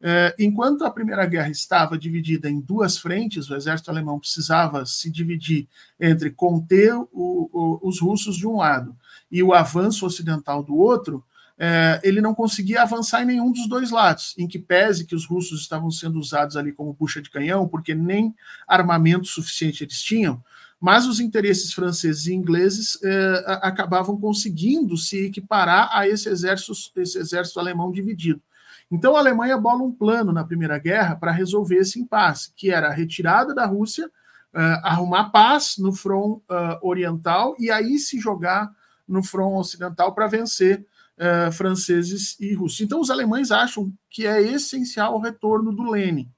[0.00, 5.10] é, enquanto a Primeira Guerra estava dividida em duas frentes, o exército alemão precisava se
[5.10, 5.68] dividir
[5.98, 8.96] entre conter o, o, os russos de um lado
[9.30, 11.24] e o avanço ocidental do outro.
[11.60, 15.26] É, ele não conseguia avançar em nenhum dos dois lados, em que pese que os
[15.26, 18.32] russos estavam sendo usados ali como bucha de canhão, porque nem
[18.68, 20.40] armamento suficiente eles tinham,
[20.80, 27.18] mas os interesses franceses e ingleses eh, acabavam conseguindo se equiparar a esse exército, esse
[27.18, 28.40] exército alemão dividido.
[28.90, 32.88] Então a Alemanha bola um plano na Primeira Guerra para resolver esse impasse, que era
[32.88, 38.70] a retirada da Rússia, uh, arrumar paz no front uh, oriental e aí se jogar
[39.06, 40.86] no front ocidental para vencer
[41.18, 42.80] uh, franceses e russos.
[42.80, 46.30] Então os alemães acham que é essencial o retorno do Lenin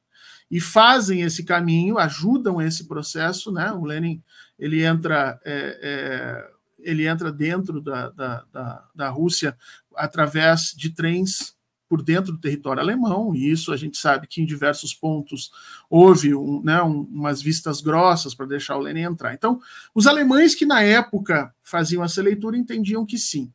[0.50, 3.72] e fazem esse caminho, ajudam esse processo, né?
[3.72, 4.22] O Lenin
[4.58, 6.50] ele entra é, é,
[6.82, 9.56] ele entra dentro da, da, da, da Rússia
[9.94, 11.54] através de trens
[11.90, 15.50] por dentro do território alemão, e isso a gente sabe que em diversos pontos
[15.90, 19.34] houve um, né, um, umas vistas grossas para deixar o Lenin entrar.
[19.34, 19.60] Então,
[19.92, 23.52] os alemães que na época faziam essa leitura entendiam que sim.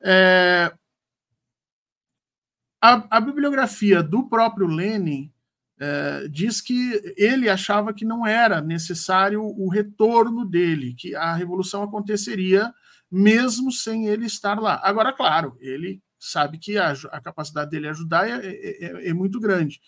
[0.00, 0.72] É,
[2.80, 5.32] a, a, bibliografia do próprio Lenin
[5.78, 11.82] é, diz que ele achava que não era necessário o retorno dele, que a revolução
[11.82, 12.72] aconteceria
[13.10, 14.80] mesmo sem ele estar lá.
[14.82, 19.40] Agora, claro, ele sabe que a, a capacidade dele ajudar é, é, é, é muito
[19.40, 19.80] grande.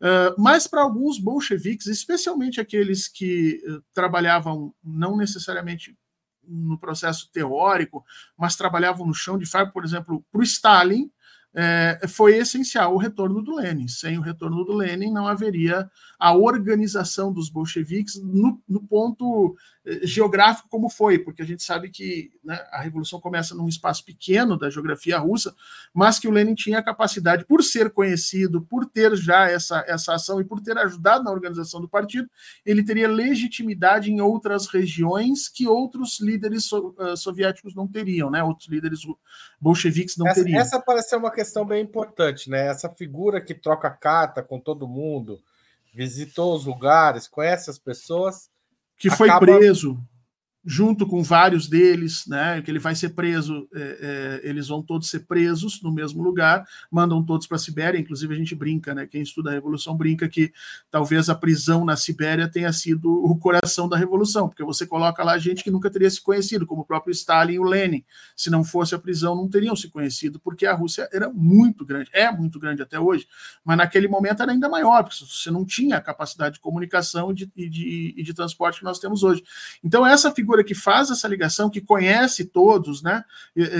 [0.00, 5.96] Uh, mas para alguns bolcheviques, especialmente aqueles que uh, trabalhavam não necessariamente
[6.42, 8.04] no processo teórico,
[8.36, 11.10] mas trabalhavam no chão de fábrica, por exemplo, para o Stalin,
[11.54, 13.88] é, foi essencial o retorno do Lenin.
[13.88, 19.56] Sem o retorno do Lenin, não haveria a organização dos bolcheviques no, no ponto
[19.86, 24.04] eh, geográfico como foi, porque a gente sabe que né, a revolução começa num espaço
[24.04, 25.54] pequeno da geografia russa,
[25.94, 30.14] mas que o Lenin tinha a capacidade, por ser conhecido, por ter já essa, essa
[30.14, 32.28] ação e por ter ajudado na organização do partido,
[32.66, 38.44] ele teria legitimidade em outras regiões que outros líderes so, uh, soviéticos não teriam, né?
[38.44, 39.00] Outros líderes
[39.58, 40.60] bolcheviques não essa, teriam.
[40.60, 42.66] Essa parece ser uma questão bem importante, né?
[42.66, 45.40] Essa figura que troca carta com todo mundo
[45.92, 48.48] visitou os lugares, conhece as pessoas.
[48.96, 49.46] Que foi acaba...
[49.46, 49.98] preso.
[50.64, 55.08] Junto com vários deles, né, que ele vai ser preso, é, é, eles vão todos
[55.08, 59.06] ser presos no mesmo lugar, mandam todos para a Sibéria, inclusive a gente brinca, né,
[59.06, 60.52] quem estuda a Revolução brinca que
[60.90, 65.38] talvez a prisão na Sibéria tenha sido o coração da Revolução, porque você coloca lá
[65.38, 68.04] gente que nunca teria se conhecido, como o próprio Stalin e o Lenin,
[68.36, 72.10] se não fosse a prisão não teriam se conhecido, porque a Rússia era muito grande,
[72.12, 73.26] é muito grande até hoje,
[73.64, 77.34] mas naquele momento era ainda maior, porque você não tinha a capacidade de comunicação e
[77.34, 79.42] de, e de, e de transporte que nós temos hoje.
[79.82, 83.24] Então essa figura figura que faz essa ligação, que conhece todos, né,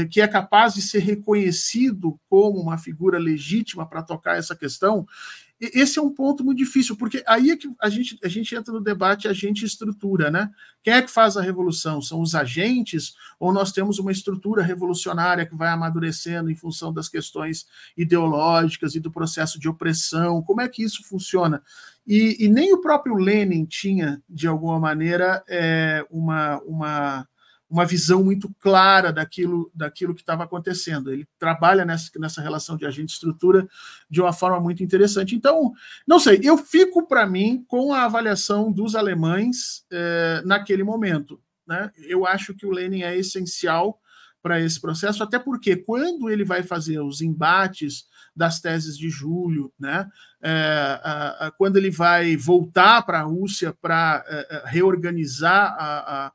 [0.08, 5.04] que é capaz de ser reconhecido como uma figura legítima para tocar essa questão,
[5.60, 8.72] esse é um ponto muito difícil, porque aí é que a gente, a gente entra
[8.72, 10.50] no debate agente estrutura, né?
[10.82, 12.00] Quem é que faz a revolução?
[12.00, 17.08] São os agentes ou nós temos uma estrutura revolucionária que vai amadurecendo em função das
[17.08, 20.42] questões ideológicas e do processo de opressão?
[20.42, 21.62] Como é que isso funciona?
[22.06, 27.28] E, e nem o próprio Lenin tinha, de alguma maneira, é, uma, uma
[27.70, 31.12] uma visão muito clara daquilo, daquilo que estava acontecendo.
[31.12, 33.68] Ele trabalha nessa, nessa relação de agente-estrutura
[34.10, 35.36] de uma forma muito interessante.
[35.36, 35.72] Então,
[36.06, 41.40] não sei, eu fico, para mim, com a avaliação dos alemães eh, naquele momento.
[41.66, 41.90] Né?
[41.98, 44.00] Eu acho que o Lenin é essencial
[44.42, 49.72] para esse processo, até porque quando ele vai fazer os embates das teses de julho,
[49.78, 50.08] né?
[50.42, 56.32] É, a, a, quando ele vai voltar para a Rússia para é, reorganizar a, a,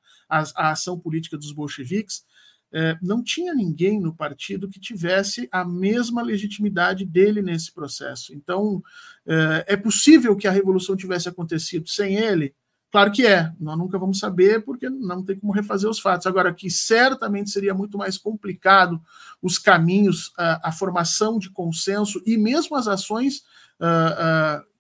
[0.56, 2.26] a, ação política dos bolcheviques,
[2.72, 8.34] é, não tinha ninguém no partido que tivesse a mesma legitimidade dele nesse processo.
[8.34, 8.84] Então,
[9.26, 12.54] é, é possível que a revolução tivesse acontecido sem ele?
[12.92, 16.28] Claro que é, nós nunca vamos saber porque não tem como refazer os fatos.
[16.28, 19.02] Agora, que certamente seria muito mais complicado
[19.42, 23.40] os caminhos, a, a formação de consenso e mesmo as ações
[23.82, 24.75] uh, uh,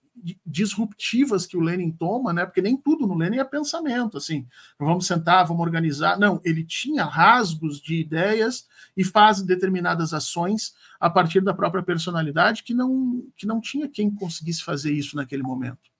[0.45, 2.45] disruptivas que o Lenin toma, né?
[2.45, 4.47] Porque nem tudo no Lenin é pensamento, assim,
[4.79, 6.17] vamos sentar, vamos organizar.
[6.17, 12.63] Não, ele tinha rasgos de ideias e faz determinadas ações a partir da própria personalidade
[12.63, 15.91] que não que não tinha quem conseguisse fazer isso naquele momento.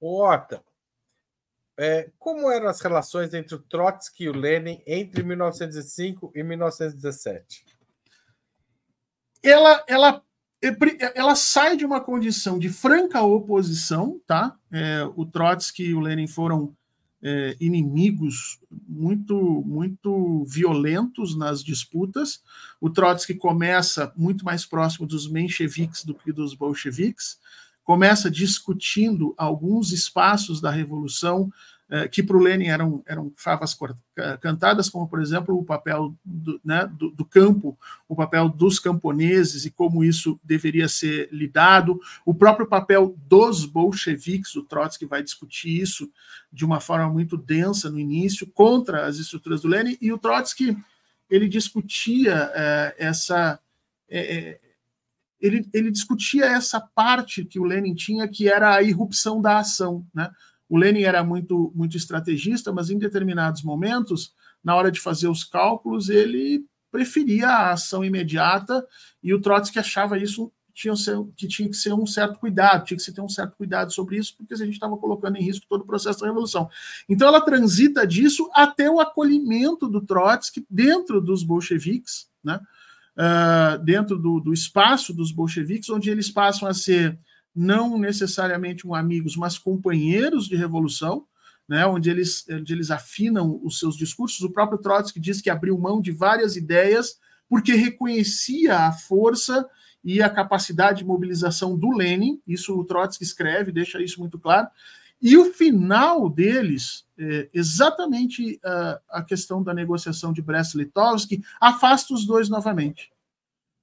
[0.00, 0.62] Ota,
[1.78, 7.64] é, como eram as relações entre o Trotsky e o Lenin entre 1905 e 1917?
[9.42, 10.22] Ela, ela
[11.14, 14.54] ela sai de uma condição de franca oposição, tá?
[14.70, 16.74] É, o Trotsky e o Lenin foram
[17.22, 22.42] é, inimigos muito muito violentos nas disputas.
[22.80, 27.38] O Trotsky começa muito mais próximo dos mencheviques do que dos bolcheviques,
[27.82, 31.50] começa discutindo alguns espaços da revolução
[32.12, 33.76] que para o Lenin eram, eram favas
[34.40, 37.76] cantadas, como, por exemplo, o papel do, né, do, do, campo,
[38.08, 44.54] o papel dos camponeses e como isso deveria ser lidado, o próprio papel dos bolcheviques,
[44.54, 46.08] o Trotsky vai discutir isso
[46.52, 50.76] de uma forma muito densa no início, contra as estruturas do Lenin, e o Trotsky
[51.28, 53.58] ele discutia é, essa.
[54.08, 54.60] É, é
[55.40, 60.06] ele, ele discutia essa parte que o Lenin tinha, que era a irrupção da ação,
[60.14, 60.30] né?
[60.70, 65.42] O Lenin era muito, muito estrategista, mas em determinados momentos, na hora de fazer os
[65.42, 68.86] cálculos, ele preferia a ação imediata
[69.20, 70.94] e o Trotsky achava isso tinha
[71.36, 74.16] que tinha que ser um certo cuidado, tinha que se ter um certo cuidado sobre
[74.16, 76.70] isso, porque a gente estava colocando em risco todo o processo da revolução.
[77.08, 82.60] Então ela transita disso até o acolhimento do Trotsky dentro dos bolcheviques, né?
[83.16, 87.18] Uh, dentro do, do espaço dos bolcheviques, onde eles passam a ser
[87.54, 91.26] não necessariamente um amigos, mas companheiros de revolução,
[91.68, 94.40] né, onde, eles, onde eles afinam os seus discursos.
[94.42, 99.68] O próprio Trotsky diz que abriu mão de várias ideias porque reconhecia a força
[100.02, 102.40] e a capacidade de mobilização do Lenin.
[102.46, 104.68] Isso o Trotsky escreve, deixa isso muito claro.
[105.22, 112.26] E o final deles, é, exatamente a, a questão da negociação de Brest-Litovsk, afasta os
[112.26, 113.12] dois novamente.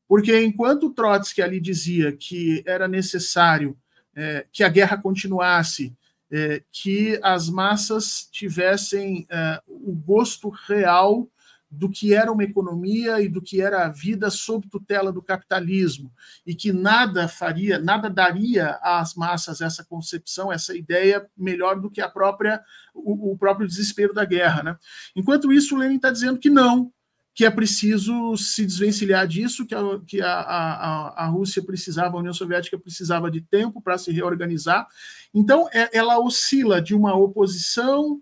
[0.08, 3.78] Porque enquanto Trotsky ali dizia que era necessário
[4.16, 5.94] é, que a guerra continuasse,
[6.32, 11.30] é, que as massas tivessem é, o gosto real
[11.70, 16.12] do que era uma economia e do que era a vida sob tutela do capitalismo
[16.46, 22.00] e que nada faria, nada daria às massas essa concepção, essa ideia melhor do que
[22.00, 22.64] a própria
[22.94, 24.78] o, o próprio desespero da guerra, né?
[25.16, 26.92] Enquanto isso, o Lenin está dizendo que não,
[27.38, 32.20] que é preciso se desvencilhar disso, que, a, que a, a, a Rússia precisava, a
[32.20, 34.88] União Soviética precisava de tempo para se reorganizar.
[35.32, 38.20] Então, é, ela oscila de uma oposição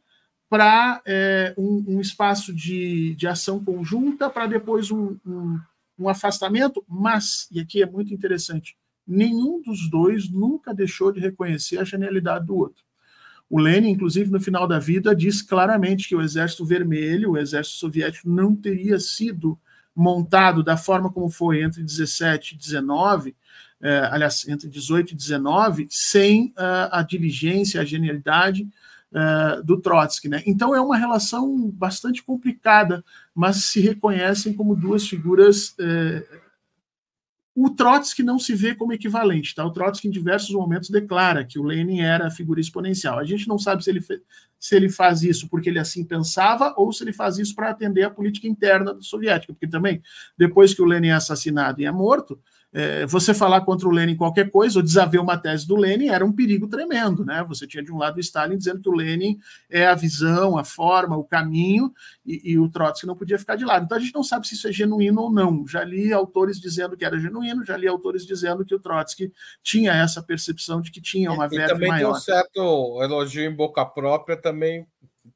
[0.49, 5.61] para é, um, um, espaço de, de ação conjunta, para depois um, um,
[5.97, 8.76] um afastamento, mas, e aqui é muito interessante,
[9.07, 12.84] nenhum dos dois nunca deixou de reconhecer a genialidade do outro.
[13.50, 17.78] O Lenin, inclusive, no final da vida, diz claramente que o Exército Vermelho, o Exército
[17.78, 19.58] Soviético, não teria sido
[19.96, 23.36] montado da forma como foi entre 17 e 19,
[23.82, 28.68] é, aliás, entre 18 e 19, sem uh, a diligência, a genialidade
[29.12, 30.28] uh, do Trotsky.
[30.28, 30.41] Né?
[30.46, 36.45] Então é uma relação bastante complicada, mas se reconhecem como duas figuras uh,
[37.56, 39.66] o Trotsky não se vê como equivalente, tá?
[39.66, 43.18] O Trotsky, em diversos momentos, declara que o Lenin era a figura exponencial.
[43.18, 44.01] A gente não sabe se ele,
[44.60, 48.03] se ele faz isso porque ele assim pensava ou se ele faz isso para atender
[48.03, 50.01] a política interna soviética, porque também,
[50.38, 52.38] depois que o Lenin é assassinado e é morto,
[52.78, 56.26] é, você falar contra o Lenin qualquer coisa, ou desaver uma tese do Lenin, era
[56.26, 57.41] um perigo tremendo, né?
[57.47, 60.63] Você tinha de um lado o Stalin dizendo que o Lenin é a visão, a
[60.65, 61.93] forma, o caminho,
[62.26, 63.86] e, e, o Trotsky não podia ficar de lado.
[63.86, 65.65] Então a gente não sabe se isso é genuíno ou não.
[65.65, 69.32] Já li autores dizendo que era genuíno, já li autores dizendo que o Trotsky
[69.63, 71.69] tinha essa percepção de que tinha uma verve maior.
[71.69, 72.11] E também maior.
[72.11, 74.86] tem um certo elogio em boca própria também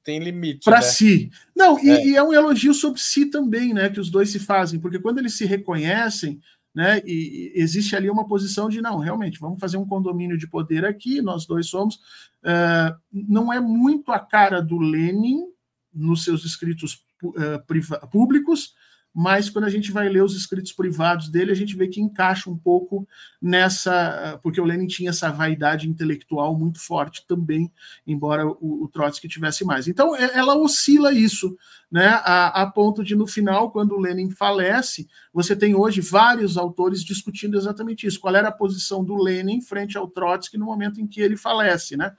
[0.03, 0.65] tem limite.
[0.65, 0.81] Para né?
[0.81, 1.31] si.
[1.55, 1.83] Não, é.
[1.83, 3.89] E, e é um elogio sobre si também, né?
[3.89, 6.39] Que os dois se fazem, porque quando eles se reconhecem,
[6.74, 7.01] né?
[7.05, 11.22] E, existe ali uma posição de não, realmente, vamos fazer um condomínio de poder aqui,
[11.22, 11.95] nós dois somos.
[12.43, 15.45] Uh, não é muito a cara do Lenin
[15.93, 18.76] nos seus escritos uh, públicos,
[19.14, 22.49] mas quando a gente vai ler os escritos privados dele, a gente vê que encaixa
[22.49, 23.07] um pouco
[23.41, 27.72] nessa, porque o Lenin tinha essa vaidade intelectual muito forte também,
[28.05, 29.88] embora o, o Trotsky tivesse mais.
[29.88, 31.57] Então, é, ela oscila isso,
[31.91, 36.55] né, a, a ponto de no final, quando o Lenin falece, você tem hoje vários
[36.55, 38.20] autores discutindo exatamente isso.
[38.20, 41.97] Qual era a posição do Lenin frente ao Trotsky no momento em que ele falece,
[41.97, 42.16] né?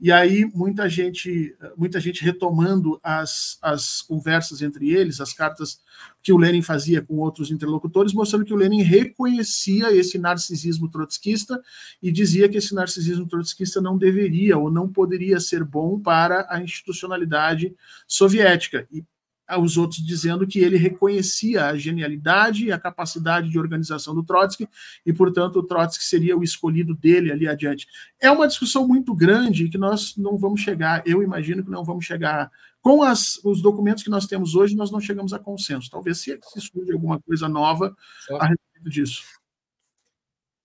[0.00, 5.80] E aí muita gente, muita gente retomando as, as conversas entre eles, as cartas
[6.22, 11.60] que o Lenin fazia com outros interlocutores, mostrando que o Lenin reconhecia esse narcisismo trotskista
[12.02, 16.60] e dizia que esse narcisismo trotskista não deveria ou não poderia ser bom para a
[16.60, 17.74] institucionalidade
[18.06, 18.86] soviética.
[18.90, 19.04] E
[19.46, 24.68] aos outros dizendo que ele reconhecia a genialidade e a capacidade de organização do Trotsky
[25.04, 27.86] e, portanto, o Trotsky seria o escolhido dele ali adiante.
[28.20, 32.04] É uma discussão muito grande que nós não vamos chegar, eu imagino que não vamos
[32.04, 32.50] chegar.
[32.80, 35.90] Com as, os documentos que nós temos hoje, nós não chegamos a consenso.
[35.90, 37.96] Talvez se, se surja alguma coisa nova
[38.38, 39.22] a respeito disso.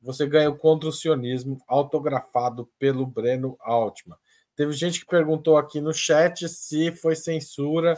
[0.00, 4.16] você ganha o Contra o Sionismo autografado pelo Breno Altman.
[4.60, 7.96] Teve gente que perguntou aqui no chat se foi censura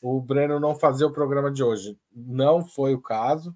[0.00, 1.98] o Breno não fazer o programa de hoje.
[2.10, 3.54] Não foi o caso.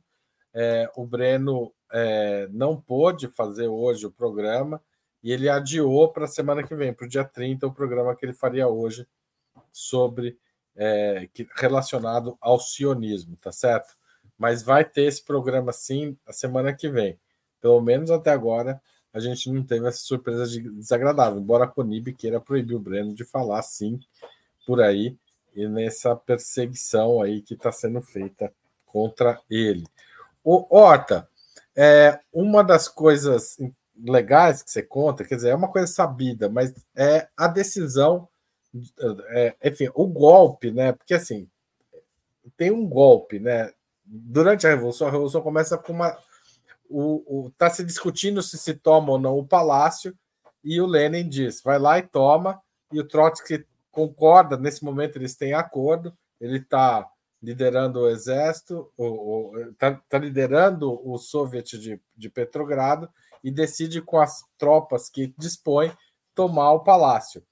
[0.53, 4.83] É, o Breno é, não pôde fazer hoje o programa
[5.23, 8.27] e ele adiou para a semana que vem, para o dia 30, o programa que
[8.27, 9.09] ele faria hoje
[9.73, 10.37] sobre
[10.77, 13.97] é, que, relacionado ao sionismo, tá certo?
[14.37, 17.19] Mas vai ter esse programa sim a semana que vem.
[17.63, 18.79] Pelo menos até agora
[19.13, 23.15] a gente não teve essa surpresa de desagradável, embora a Conib queira proibir o Breno
[23.15, 24.01] de falar assim
[24.67, 25.17] por aí
[25.55, 28.53] e nessa perseguição aí que está sendo feita
[28.87, 29.87] contra ele.
[30.43, 31.29] O Horta,
[31.77, 33.59] é, uma das coisas
[34.03, 38.29] legais que você conta, quer dizer, é uma coisa sabida, mas é a decisão,
[39.29, 40.93] é, enfim, o golpe, né?
[40.93, 41.47] Porque assim,
[42.57, 43.73] tem um golpe, né?
[44.05, 46.17] Durante a Revolução, a Revolução começa com uma
[47.49, 50.17] está se discutindo se se toma ou não o palácio,
[50.63, 52.61] e o Lenin diz: vai lá e toma,
[52.93, 57.09] e o Trotsky concorda, nesse momento eles têm acordo, ele está
[57.43, 58.91] liderando o exército,
[59.73, 63.11] está tá liderando o soviet de, de Petrogrado
[63.43, 65.93] e decide com as tropas que dispõe
[66.35, 67.45] tomar o palácio.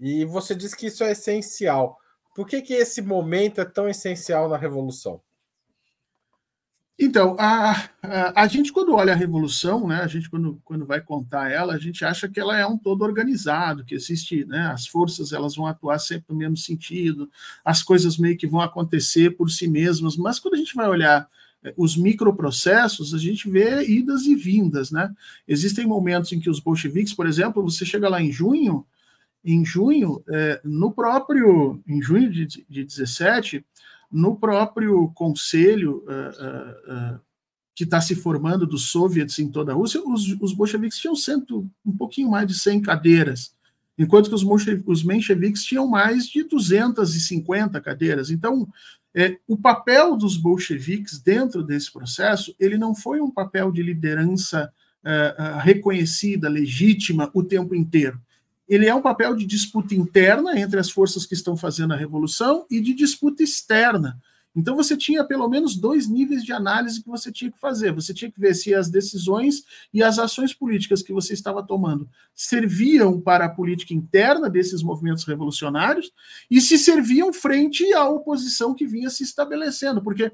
[0.00, 1.98] E você diz que isso é essencial.
[2.34, 5.20] Por que, que esse momento é tão essencial na Revolução?
[6.98, 10.98] Então, a, a, a, gente, quando olha a Revolução, né, a gente, quando, quando vai
[10.98, 14.86] contar ela, a gente acha que ela é um todo organizado, que existe, né, as
[14.86, 17.30] forças elas vão atuar sempre no mesmo sentido,
[17.62, 21.28] as coisas meio que vão acontecer por si mesmas, mas quando a gente vai olhar
[21.62, 25.12] eh, os microprocessos, a gente vê idas e vindas, né?
[25.46, 28.86] Existem momentos em que os bolcheviques, por exemplo, você chega lá em junho,
[29.44, 33.64] em junho, é, no próprio, em junho de, de 17,
[34.10, 37.20] no próprio conselho uh, uh, uh,
[37.74, 41.68] que está se formando dos soviets em toda a Rússia, os, os bolcheviques tinham cento,
[41.84, 43.54] um pouquinho mais de 100 cadeiras,
[43.98, 44.44] enquanto que os,
[44.86, 48.30] os mencheviques tinham mais de 250 cadeiras.
[48.30, 48.68] Então,
[49.14, 54.72] é, o papel dos bolcheviques dentro desse processo, ele não foi um papel de liderança
[55.62, 58.20] reconhecida, legítima o tempo inteiro
[58.68, 62.66] ele é um papel de disputa interna entre as forças que estão fazendo a revolução
[62.70, 64.20] e de disputa externa.
[64.56, 67.92] Então você tinha pelo menos dois níveis de análise que você tinha que fazer.
[67.92, 69.62] Você tinha que ver se as decisões
[69.92, 75.24] e as ações políticas que você estava tomando serviam para a política interna desses movimentos
[75.24, 76.10] revolucionários
[76.50, 80.32] e se serviam frente à oposição que vinha se estabelecendo, porque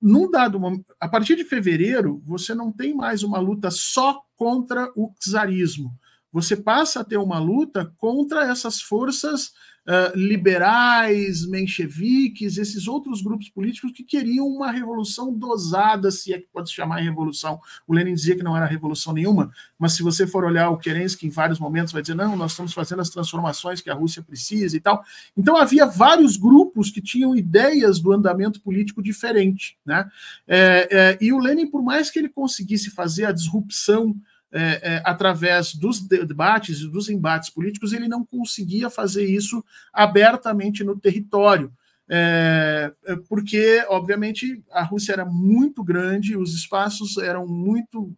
[0.00, 4.92] num dado momento, a partir de fevereiro, você não tem mais uma luta só contra
[4.94, 5.90] o czarismo
[6.32, 9.52] você passa a ter uma luta contra essas forças
[9.86, 16.48] uh, liberais, mencheviques, esses outros grupos políticos que queriam uma revolução dosada, se é que
[16.52, 17.60] pode se chamar revolução.
[17.86, 21.26] O Lenin dizia que não era revolução nenhuma, mas se você for olhar o Kerensky
[21.26, 24.76] em vários momentos vai dizer, não, nós estamos fazendo as transformações que a Rússia precisa
[24.76, 25.02] e tal.
[25.36, 29.78] Então havia vários grupos que tinham ideias do andamento político diferente.
[29.86, 30.08] Né?
[30.46, 34.14] É, é, e o Lenin, por mais que ele conseguisse fazer a disrupção
[34.52, 40.84] é, é, através dos debates e dos embates políticos, ele não conseguia fazer isso abertamente
[40.84, 41.72] no território.
[42.08, 48.14] É, é porque, obviamente, a Rússia era muito grande, os espaços eram muito,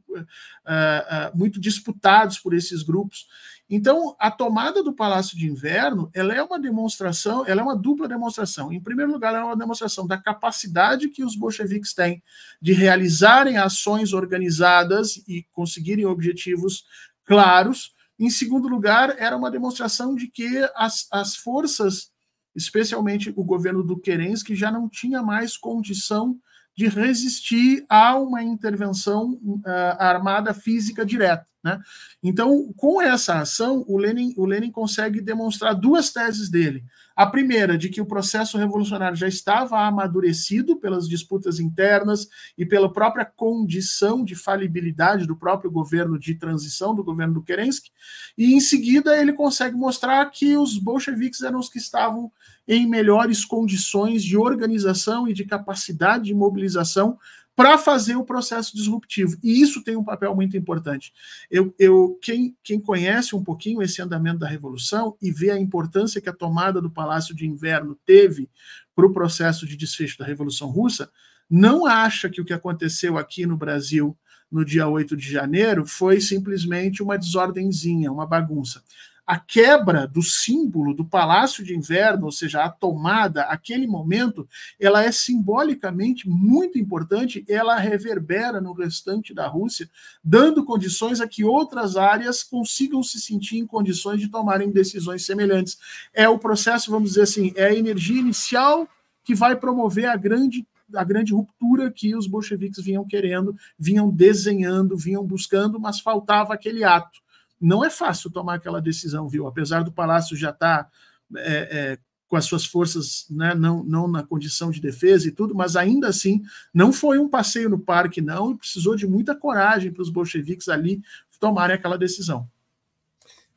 [0.66, 3.26] é, muito disputados por esses grupos,
[3.70, 8.08] então, a tomada do Palácio de Inverno, ela é uma demonstração, ela é uma dupla
[8.08, 8.72] demonstração.
[8.72, 12.22] Em primeiro lugar, ela é uma demonstração da capacidade que os bolcheviques têm
[12.62, 16.84] de realizarem ações organizadas e conseguirem objetivos
[17.26, 17.94] claros.
[18.18, 22.10] Em segundo lugar, era uma demonstração de que as, as forças,
[22.58, 26.38] especialmente o governo do Kerensky, já não tinha mais condição
[26.76, 29.62] de resistir a uma intervenção uh,
[29.98, 31.46] armada física direta.
[31.62, 31.80] Né?
[32.22, 36.84] Então, com essa ação, o Lenin, o Lenin consegue demonstrar duas teses dele.
[37.16, 42.92] A primeira, de que o processo revolucionário já estava amadurecido pelas disputas internas e pela
[42.92, 47.90] própria condição de falibilidade do próprio governo de transição, do governo do Kerensky,
[48.36, 52.30] e em seguida ele consegue mostrar que os bolcheviques eram os que estavam
[52.68, 57.18] em melhores condições de organização e de capacidade de mobilização
[57.56, 59.36] para fazer o processo disruptivo.
[59.42, 61.12] E isso tem um papel muito importante.
[61.50, 66.20] Eu, eu quem, quem conhece um pouquinho esse andamento da Revolução e vê a importância
[66.20, 68.48] que a tomada do Palácio de Inverno teve
[68.94, 71.10] para o processo de desfecho da Revolução Russa,
[71.50, 74.16] não acha que o que aconteceu aqui no Brasil
[74.50, 78.82] no dia 8 de janeiro foi simplesmente uma desordenzinha, uma bagunça
[79.28, 84.48] a quebra do símbolo do Palácio de Inverno, ou seja, a tomada, aquele momento,
[84.80, 89.86] ela é simbolicamente muito importante, ela reverbera no restante da Rússia,
[90.24, 95.76] dando condições a que outras áreas consigam se sentir em condições de tomarem decisões semelhantes.
[96.14, 98.88] É o processo, vamos dizer assim, é a energia inicial
[99.22, 104.96] que vai promover a grande a grande ruptura que os bolcheviques vinham querendo, vinham desenhando,
[104.96, 107.20] vinham buscando, mas faltava aquele ato
[107.60, 109.46] não é fácil tomar aquela decisão, viu?
[109.46, 110.90] Apesar do Palácio já estar tá,
[111.36, 115.54] é, é, com as suas forças né, não, não na condição de defesa e tudo,
[115.54, 119.92] mas ainda assim não foi um passeio no parque, não, e precisou de muita coragem
[119.92, 121.02] para os bolcheviques ali
[121.40, 122.48] tomarem aquela decisão.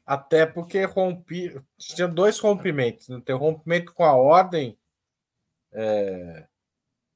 [0.05, 3.07] Até porque rompi, tinha dois rompimentos.
[3.07, 3.21] Né?
[3.23, 4.77] Tem o rompimento com a ordem
[5.71, 6.45] é,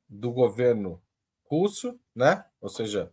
[0.08, 1.01] do governo
[1.49, 2.43] russo, né?
[2.62, 3.12] Ou seja,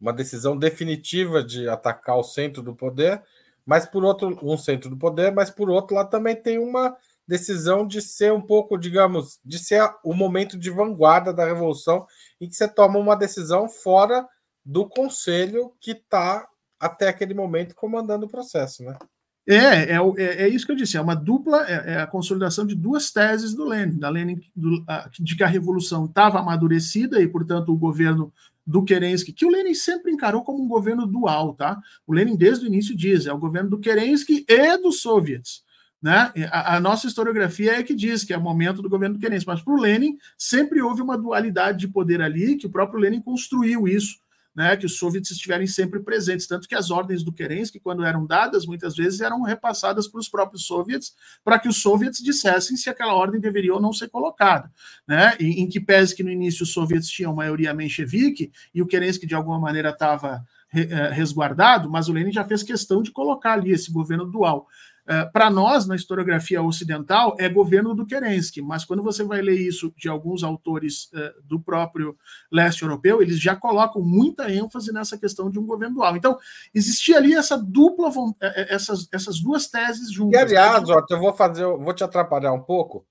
[0.00, 3.22] uma decisão definitiva de atacar o centro do poder,
[3.64, 7.86] mas por outro, um centro do poder, mas por outro lado também tem uma decisão
[7.86, 12.06] de ser um pouco, digamos, de ser o momento de vanguarda da revolução
[12.40, 14.28] em que você toma uma decisão fora
[14.64, 16.46] do conselho que está
[16.78, 18.98] até aquele momento comandando o processo, né?
[19.46, 22.66] É, é, é, é, isso que eu disse, é uma dupla, é, é a consolidação
[22.66, 24.82] de duas teses do Lenin, da Lenin do,
[25.20, 28.32] de que a revolução estava amadurecida e, portanto, o governo
[28.66, 31.78] do Kerensky, que o Lenin sempre encarou como um governo dual, tá?
[32.06, 35.62] O Lenin desde o início diz, é o governo do Kerensky e dos soviets,
[36.00, 36.32] né?
[36.50, 39.46] A, a nossa historiografia é que diz que é o momento do governo do Kerensky,
[39.46, 43.20] mas para o Lenin sempre houve uma dualidade de poder ali, que o próprio Lenin
[43.20, 44.23] construiu isso
[44.54, 48.24] né, que os soviets estiverem sempre presentes, tanto que as ordens do Kerensky, quando eram
[48.24, 52.88] dadas, muitas vezes eram repassadas para os próprios soviets, para que os soviets dissessem se
[52.88, 54.70] aquela ordem deveria ou não ser colocada,
[55.06, 58.86] né, em, em que pese que no início os soviets tinham maioria menchevique e o
[58.86, 60.44] Kerensky de alguma maneira estava
[60.76, 64.66] eh, resguardado, mas o Lenin já fez questão de colocar ali esse governo dual.
[65.06, 69.60] Uh, para nós, na historiografia ocidental, é governo do Kerensky, mas quando você vai ler
[69.60, 72.16] isso de alguns autores uh, do próprio
[72.50, 76.16] leste europeu, eles já colocam muita ênfase nessa questão de um governo dual.
[76.16, 76.38] Então,
[76.74, 80.40] existia ali essa dupla, eh, essas, essas duas teses juntas.
[80.40, 83.06] E, aliás, Otto, eu vou fazer, eu vou te atrapalhar um pouco.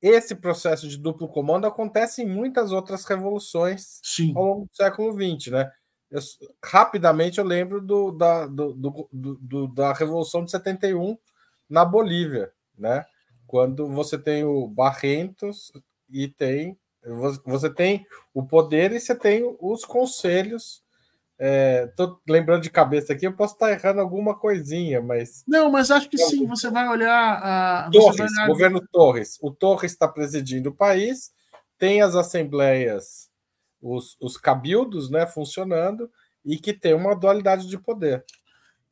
[0.00, 4.32] Esse processo de duplo comando acontece em muitas outras revoluções Sim.
[4.34, 5.70] ao longo do século XX, né?
[6.10, 6.20] Eu,
[6.64, 11.16] rapidamente eu lembro do, da, do, do, do, da Revolução de 71
[11.68, 13.04] na Bolívia, né?
[13.46, 15.72] Quando você tem o Barrentos
[16.10, 16.78] e tem
[17.44, 20.82] você tem o poder e você tem os conselhos.
[21.88, 25.44] Estou é, lembrando de cabeça aqui, eu posso estar errando alguma coisinha, mas.
[25.46, 26.46] Não, mas acho que então, sim.
[26.46, 27.90] Você vai olhar a.
[27.92, 28.46] Torres, olhar...
[28.48, 29.38] governo Torres.
[29.40, 31.30] O Torres está presidindo o país,
[31.78, 33.30] tem as assembleias
[33.80, 36.10] os, os cabildos né, funcionando
[36.44, 38.24] e que tem uma dualidade de poder.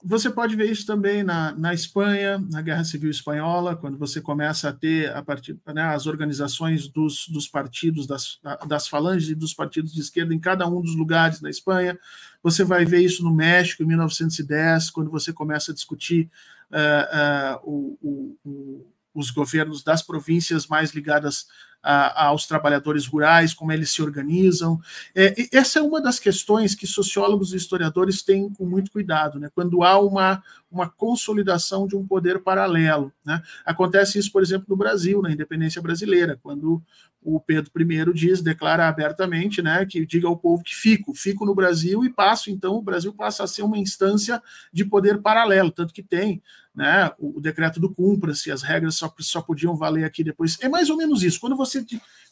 [0.05, 4.69] Você pode ver isso também na, na Espanha, na Guerra Civil Espanhola, quando você começa
[4.69, 9.55] a ter a partir, né, as organizações dos, dos partidos, das, das falanges e dos
[9.55, 11.99] partidos de esquerda em cada um dos lugares na Espanha.
[12.43, 16.31] Você vai ver isso no México, em 1910, quando você começa a discutir
[16.71, 21.47] uh, uh, o, o, os governos das províncias mais ligadas
[21.83, 24.81] a, aos trabalhadores rurais, como eles se organizam.
[25.15, 29.49] É, essa é uma das questões que sociólogos e historiadores têm com muito cuidado, né?
[29.55, 33.13] quando há uma, uma consolidação de um poder paralelo.
[33.25, 33.41] Né?
[33.65, 36.83] Acontece isso, por exemplo, no Brasil, na independência brasileira, quando
[37.27, 41.57] o Pedro I diz, declara abertamente, né, que diga ao povo que fico, fico no
[41.57, 44.41] Brasil e passo, então o Brasil passa a ser uma instância
[44.73, 46.41] de poder paralelo, tanto que tem
[46.73, 50.57] né, o, o decreto do cumpra-se, as regras só, só podiam valer aqui depois.
[50.61, 51.41] É mais ou menos isso.
[51.41, 51.85] Quando você,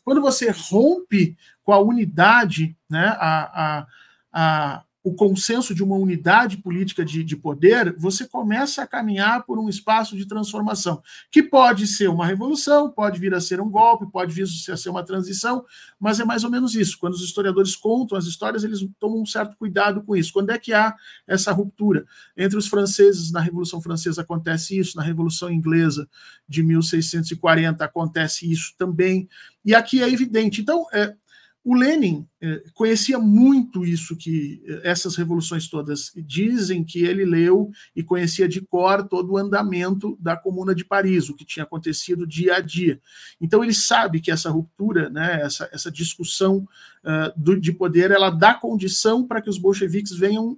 [0.05, 3.87] quando você rompe com a unidade, né, a, a,
[4.33, 9.59] a o consenso de uma unidade política de, de, poder, você começa a caminhar por
[9.59, 14.11] um espaço de transformação, que pode ser uma revolução, pode vir a ser um golpe,
[14.11, 15.63] pode vir a ser uma transição,
[16.01, 16.97] mas é mais ou menos isso.
[16.99, 20.33] Quando os historiadores contam as histórias, eles tomam um certo cuidado com isso.
[20.33, 20.95] Quando é que há
[21.27, 22.07] essa ruptura?
[22.35, 26.09] Entre os franceses, na Revolução Francesa acontece isso, na Revolução Inglesa
[26.49, 29.29] de 1640 acontece isso também,
[29.63, 30.63] e aqui é evidente.
[30.63, 31.15] Então, é,
[31.63, 32.27] o Lenin
[32.75, 38.61] conhecia muito isso que eh, essas revoluções todas dizem que ele leu e conhecia de
[38.61, 43.01] cor todo o andamento da Comuna de Paris, o que tinha acontecido dia a dia.
[43.41, 46.67] Então ele sabe que essa ruptura, né, essa, essa discussão
[47.05, 50.57] uh, do, de poder, ela dá condição para que os bolcheviques venham uh,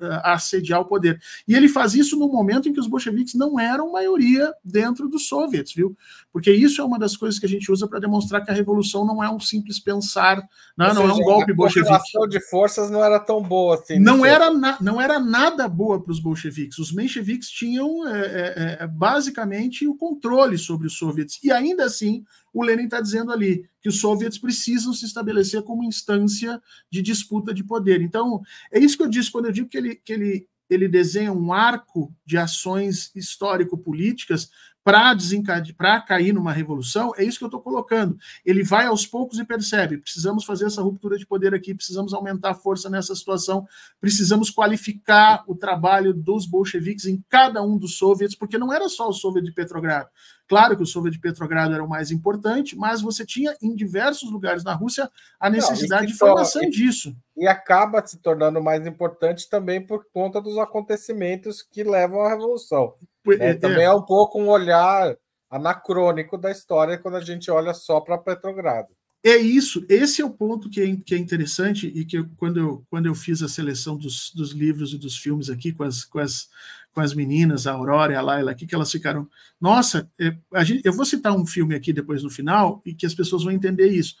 [0.00, 1.20] uh, assediar o poder.
[1.46, 5.26] E ele faz isso no momento em que os bolcheviques não eram maioria dentro dos
[5.26, 5.96] soviets, viu?
[6.32, 9.04] Porque isso é uma das coisas que a gente usa para demonstrar que a revolução
[9.04, 10.46] não é um simples pensar,
[10.94, 11.88] não, não seja, é um golpe bolchevique.
[11.88, 13.98] A relação de forças não era tão boa assim.
[13.98, 16.78] Não era, na, não era nada boa para os bolcheviques.
[16.78, 21.38] Os mencheviques tinham é, é, é, basicamente o controle sobre os soviets.
[21.42, 25.84] E ainda assim, o Lenin está dizendo ali que os soviets precisam se estabelecer como
[25.84, 28.00] instância de disputa de poder.
[28.00, 28.40] Então,
[28.72, 31.52] é isso que eu disse quando eu digo que ele, que ele, ele desenha um
[31.52, 34.50] arco de ações histórico-políticas
[34.86, 38.16] para desencadear, para cair numa revolução, é isso que eu estou colocando.
[38.44, 42.50] Ele vai aos poucos e percebe: precisamos fazer essa ruptura de poder aqui, precisamos aumentar
[42.50, 43.66] a força nessa situação,
[44.00, 49.08] precisamos qualificar o trabalho dos bolcheviques em cada um dos soviets, porque não era só
[49.08, 50.08] o soviet de Petrogrado.
[50.48, 54.30] Claro que o soviet de Petrogrado era o mais importante, mas você tinha em diversos
[54.30, 57.16] lugares na Rússia a necessidade não, de formação disso.
[57.36, 62.94] E acaba se tornando mais importante também por conta dos acontecimentos que levam à revolução.
[63.40, 65.16] É, é, também é um pouco um olhar
[65.50, 68.88] anacrônico da história quando a gente olha só para Petrogrado.
[69.26, 72.60] É isso, esse é o ponto que é, que é interessante e que eu, quando,
[72.60, 76.04] eu, quando eu fiz a seleção dos, dos livros e dos filmes aqui com as,
[76.04, 76.48] com as,
[76.94, 79.28] com as meninas, a Aurora e a Laila aqui, que elas ficaram.
[79.60, 80.32] Nossa, é,
[80.64, 83.52] gente, eu vou citar um filme aqui depois no final e que as pessoas vão
[83.52, 84.14] entender isso.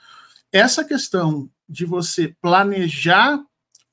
[0.50, 3.40] Essa questão de você planejar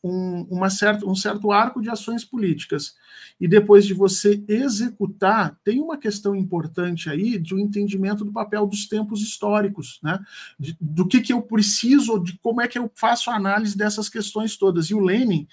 [0.03, 0.67] um, uma
[1.05, 2.93] um certo arco de ações políticas.
[3.39, 8.67] E depois de você executar, tem uma questão importante aí de um entendimento do papel
[8.67, 10.19] dos tempos históricos, né?
[10.59, 14.09] De, do que, que eu preciso, de como é que eu faço a análise dessas
[14.09, 14.87] questões todas.
[14.87, 15.47] E o Lenin,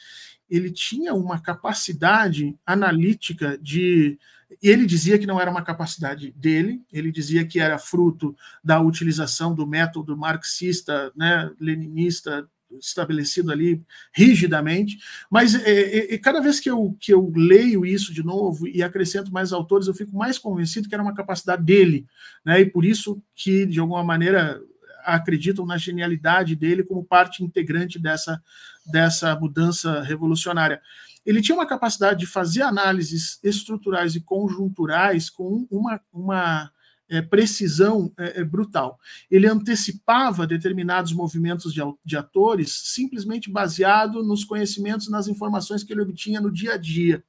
[0.48, 4.18] ele tinha uma capacidade analítica de
[4.60, 8.34] ele dizia que não era uma capacidade dele, ele dizia que era fruto
[8.64, 12.48] da utilização do método marxista, né, leninista
[12.78, 14.98] estabelecido ali rigidamente,
[15.30, 19.32] mas é, é, cada vez que eu, que eu leio isso de novo e acrescento
[19.32, 22.06] mais autores, eu fico mais convencido que era uma capacidade dele,
[22.44, 24.60] né, e por isso que, de alguma maneira,
[25.04, 28.42] acreditam na genialidade dele como parte integrante dessa,
[28.86, 30.80] dessa mudança revolucionária.
[31.24, 36.70] Ele tinha uma capacidade de fazer análises estruturais e conjunturais com uma, uma
[37.10, 38.98] é, precisão é, é, brutal.
[39.30, 46.02] Ele antecipava determinados movimentos de, de atores simplesmente baseado nos conhecimentos, nas informações que ele
[46.02, 47.22] obtinha no dia a dia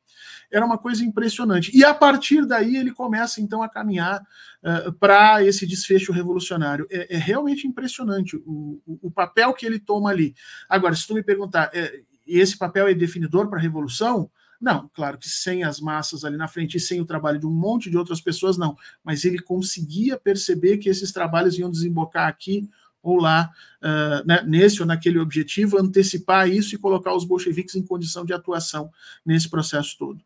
[0.51, 1.75] era uma coisa impressionante.
[1.75, 4.21] E a partir daí ele começa então a caminhar
[4.61, 6.86] uh, para esse desfecho revolucionário.
[6.91, 10.36] É, é realmente impressionante o, o, o, papel que ele toma ali.
[10.67, 14.29] Agora, se tu me perguntar, é, esse papel é definidor para a revolução?
[14.62, 17.51] Não, claro que sem as massas ali na frente e sem o trabalho de um
[17.51, 18.78] monte de outras pessoas, não.
[19.03, 22.70] Mas ele conseguia perceber que esses trabalhos iam desembocar aqui
[23.01, 23.51] ou lá,
[23.82, 28.34] uh, né, nesse ou naquele objetivo, antecipar isso e colocar os bolcheviques em condição de
[28.34, 28.91] atuação
[29.26, 30.24] nesse processo todo.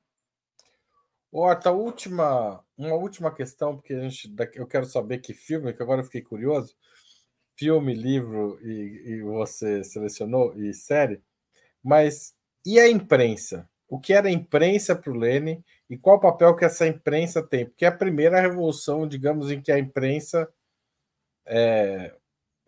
[1.31, 6.01] Horta, última, uma última questão, porque a gente, eu quero saber que filme, que agora
[6.01, 6.75] eu fiquei curioso.
[7.57, 11.21] Filme, livro e, e você selecionou, e série.
[11.81, 12.33] Mas
[12.65, 13.69] e a imprensa?
[13.87, 17.65] O que era imprensa para o Lênin e qual o papel que essa imprensa tem?
[17.65, 20.49] Porque é a primeira revolução, digamos, em que a imprensa,
[21.45, 22.13] é,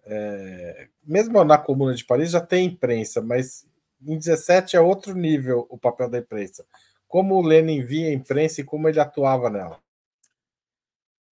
[0.05, 3.65] é, mesmo na Comuna de Paris, já tem imprensa, mas
[4.05, 6.65] em 17 é outro nível o papel da imprensa.
[7.07, 9.80] Como o Lenin via a imprensa e como ele atuava nela?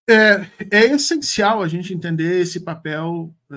[0.09, 3.57] É, é, essencial a gente entender esse papel, é,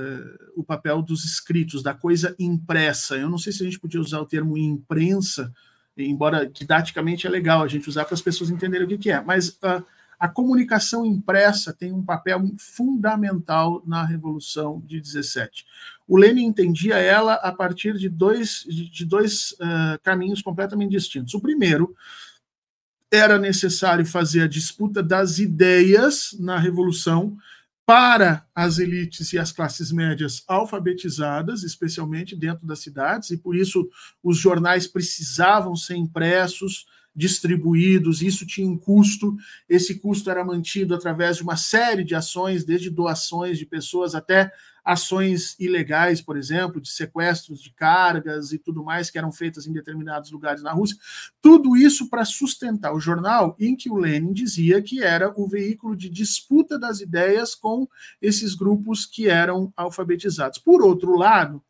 [0.55, 3.15] o papel dos escritos, da coisa impressa.
[3.15, 5.51] Eu não sei se a gente podia usar o termo imprensa,
[5.97, 9.21] embora didaticamente é legal a gente usar para as pessoas entenderem o que, que é,
[9.21, 9.83] mas a,
[10.19, 15.65] a comunicação impressa tem um papel fundamental na Revolução de 17.
[16.07, 21.33] O Lenin entendia ela a partir de dois, de dois uh, caminhos completamente distintos.
[21.33, 21.95] O primeiro
[23.11, 27.37] era necessário fazer a disputa das ideias na Revolução
[27.85, 33.89] para as elites e as classes médias alfabetizadas, especialmente dentro das cidades, e por isso
[34.23, 39.35] os jornais precisavam ser impressos, distribuídos, isso tinha um custo.
[39.69, 44.51] Esse custo era mantido através de uma série de ações, desde doações de pessoas até
[44.83, 49.71] ações ilegais, por exemplo, de sequestros de cargas e tudo mais que eram feitas em
[49.71, 50.97] determinados lugares na Rússia.
[51.41, 55.95] Tudo isso para sustentar o jornal em que o Lenin dizia que era o veículo
[55.95, 57.87] de disputa das ideias com
[58.21, 60.59] esses grupos que eram alfabetizados.
[60.59, 61.63] Por outro lado,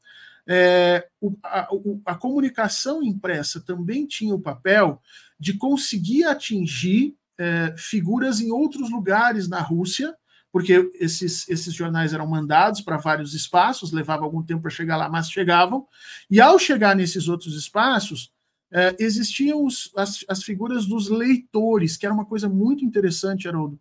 [0.47, 1.07] é,
[1.43, 1.70] a,
[2.05, 5.01] a comunicação impressa também tinha o papel
[5.39, 10.16] de conseguir atingir é, figuras em outros lugares na Rússia
[10.54, 15.10] porque esses, esses jornais eram mandados para vários espaços, levava algum tempo para chegar lá,
[15.10, 15.88] mas chegavam,
[16.30, 18.32] e ao chegar nesses outros espaços,
[18.72, 23.80] é, existiam os, as, as figuras dos leitores, que era uma coisa muito interessante, Haroldo,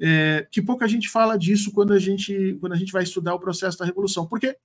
[0.00, 3.40] é, que pouca gente fala disso quando a gente, quando a gente vai estudar o
[3.40, 4.56] processo da Revolução, porque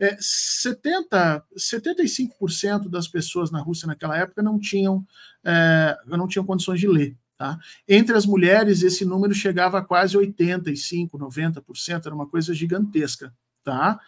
[0.00, 5.06] é, 70, 75% das pessoas na Rússia naquela época não tinham,
[5.44, 7.14] é, não tinham condições de ler.
[7.36, 7.58] Tá?
[7.88, 13.34] Entre as mulheres, esse número chegava a quase 85%, 90%, era uma coisa gigantesca.
[13.64, 13.98] Tá?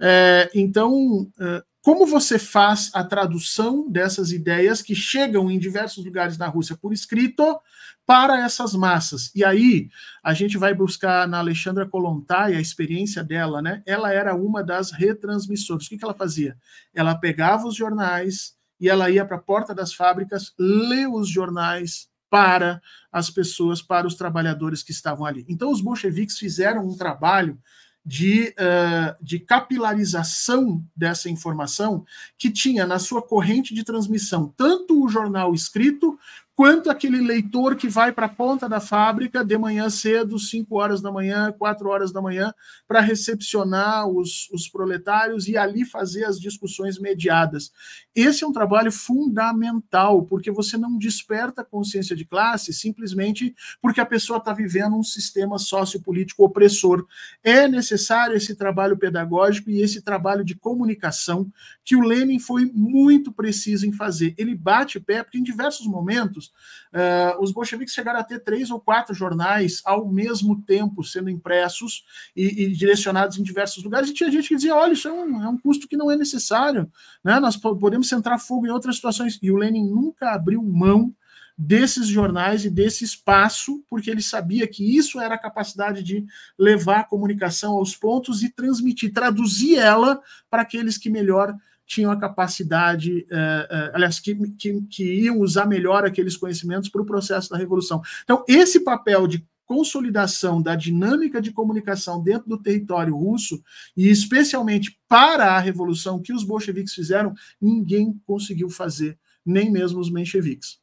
[0.00, 6.38] É, então, é, como você faz a tradução dessas ideias que chegam em diversos lugares
[6.38, 7.60] na Rússia por escrito
[8.06, 9.30] para essas massas?
[9.34, 9.88] E aí
[10.22, 13.82] a gente vai buscar na Alexandra Kolontai a experiência dela, né?
[13.84, 15.84] Ela era uma das retransmissoras.
[15.84, 16.56] O que, que ela fazia?
[16.94, 22.08] Ela pegava os jornais e ela ia para a porta das fábricas, ler os jornais
[22.30, 22.80] para
[23.12, 25.44] as pessoas, para os trabalhadores que estavam ali.
[25.48, 27.58] Então, os bolcheviques fizeram um trabalho
[28.04, 32.04] de, uh, de capilarização dessa informação
[32.36, 36.18] que tinha na sua corrente de transmissão tanto o jornal escrito
[36.54, 41.00] quanto aquele leitor que vai para a ponta da fábrica de manhã cedo, 5 horas
[41.00, 42.54] da manhã, 4 horas da manhã,
[42.86, 47.72] para recepcionar os, os proletários e ali fazer as discussões mediadas.
[48.14, 54.00] Esse é um trabalho fundamental, porque você não desperta a consciência de classe simplesmente porque
[54.00, 57.06] a pessoa está vivendo um sistema sociopolítico opressor.
[57.42, 61.50] É necessário esse trabalho pedagógico e esse trabalho de comunicação
[61.84, 64.34] que o Lenin foi muito preciso em fazer.
[64.38, 66.52] Ele bate pé, porque em diversos momentos
[66.92, 72.04] uh, os bolcheviques chegaram a ter três ou quatro jornais ao mesmo tempo sendo impressos
[72.36, 75.42] e, e, direcionados em diversos lugares, e tinha gente que dizia: olha, isso é um,
[75.42, 76.90] é um custo que não é necessário,
[77.22, 77.40] né?
[77.40, 79.38] nós podemos centrar fogo em outras situações.
[79.42, 81.14] E o Lenin nunca abriu mão
[81.56, 86.24] desses jornais e desse espaço, porque ele sabia que isso era a capacidade de
[86.58, 92.18] levar a comunicação aos pontos e transmitir, traduzir ela para aqueles que melhor tinham a
[92.18, 97.50] capacidade, eh, eh, aliás, que, que, que iam usar melhor aqueles conhecimentos para o processo
[97.50, 98.02] da revolução.
[98.24, 103.62] Então, esse papel de consolidação da dinâmica de comunicação dentro do território russo,
[103.96, 110.10] e especialmente para a revolução que os bolcheviques fizeram, ninguém conseguiu fazer, nem mesmo os
[110.10, 110.78] mencheviques.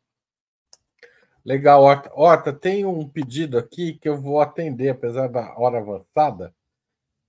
[1.44, 2.12] Legal, Horta.
[2.14, 6.54] Horta, tem um pedido aqui que eu vou atender, apesar da hora avançada,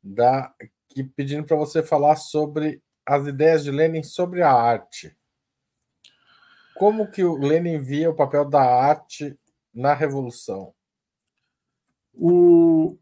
[0.03, 0.53] da,
[0.89, 5.17] que pedindo para você falar sobre as ideias de Lenin sobre a arte.
[6.77, 9.39] Como que o Lenin via o papel da arte
[9.73, 10.75] na Revolução?
[12.15, 12.99] O,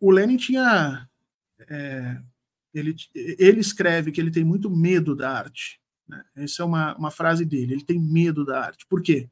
[0.00, 1.08] o Lenin tinha.
[1.68, 2.18] É,
[2.72, 5.80] ele, ele escreve que ele tem muito medo da arte.
[6.08, 6.24] Né?
[6.36, 7.74] Essa é uma, uma frase dele.
[7.74, 8.86] Ele tem medo da arte.
[8.88, 9.28] Por quê?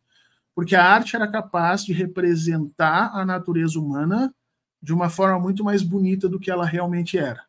[0.55, 4.35] Porque a arte era capaz de representar a natureza humana
[4.83, 7.46] de uma forma muito mais bonita do que ela realmente era.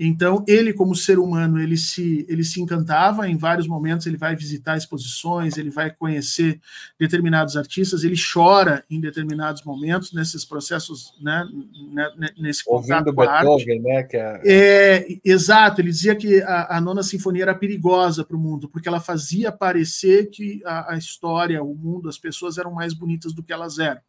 [0.00, 4.36] Então, ele, como ser humano, ele se, ele se encantava em vários momentos, ele vai
[4.36, 6.60] visitar exposições, ele vai conhecer
[6.96, 11.44] determinados artistas, ele chora em determinados momentos nesses processos, né,
[11.92, 13.80] né, né nesse contato Ouvindo com a Beethoven.
[13.80, 14.40] Né, que é...
[14.44, 15.18] é...
[15.24, 19.00] exato, ele dizia que a, a nona sinfonia era perigosa para o mundo, porque ela
[19.00, 23.52] fazia parecer que a, a história, o mundo, as pessoas eram mais bonitas do que
[23.52, 24.00] elas eram.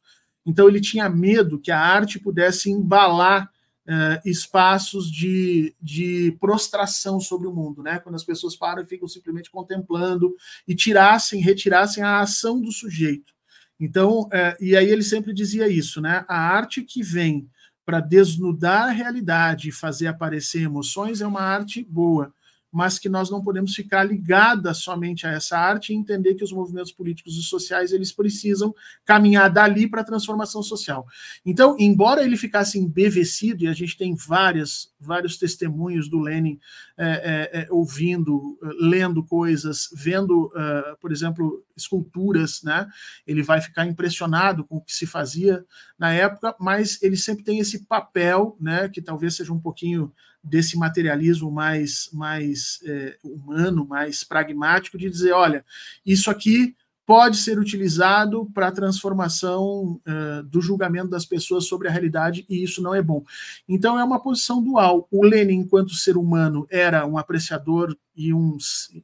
[0.46, 3.50] Então, ele tinha medo que a arte pudesse embalar
[3.90, 8.00] uh, espaços de, de prostração sobre o mundo, né?
[8.00, 10.36] Quando as pessoas param e ficam simplesmente contemplando
[10.68, 13.34] e tirassem, retirassem a ação do sujeito.
[13.80, 16.24] Então, uh, e aí ele sempre dizia isso, né?
[16.28, 17.50] A arte que vem
[17.84, 22.32] para desnudar a realidade e fazer aparecer emoções é uma arte boa
[22.72, 26.52] mas que nós não podemos ficar ligada somente a essa arte e entender que os
[26.52, 28.74] movimentos políticos e sociais eles precisam
[29.06, 31.06] caminhar dali para a transformação social.
[31.46, 36.60] Então, embora ele ficasse embevecido, e a gente tem várias, vários testemunhos do Lenin
[36.98, 42.88] é, é, é, ouvindo, lendo coisas, vendo, uh, por exemplo, esculturas, né?
[43.26, 45.66] Ele vai ficar impressionado com o que se fazia
[45.98, 48.90] na época, mas ele sempre tem esse papel, né?
[48.90, 50.12] Que talvez seja um pouquinho
[50.44, 55.66] desse materialismo mais, mais é, humano, mais pragmático, de dizer, olha,
[56.06, 56.76] isso aqui
[57.10, 62.62] pode ser utilizado para a transformação uh, do julgamento das pessoas sobre a realidade, e
[62.62, 63.24] isso não é bom.
[63.68, 65.08] Então é uma posição dual.
[65.10, 68.58] O Lenin, enquanto ser humano, era um apreciador e um,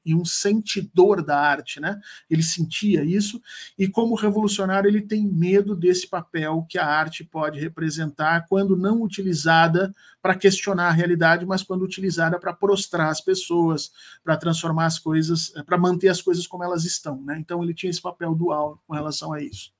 [0.05, 1.97] e um sentidor da arte, né?
[2.29, 3.41] Ele sentia isso,
[3.79, 9.01] e como revolucionário, ele tem medo desse papel que a arte pode representar quando não
[9.01, 13.89] utilizada para questionar a realidade, mas quando utilizada para prostrar as pessoas,
[14.21, 17.37] para transformar as coisas, para manter as coisas como elas estão, né?
[17.39, 19.73] Então ele tinha esse papel dual com relação a isso.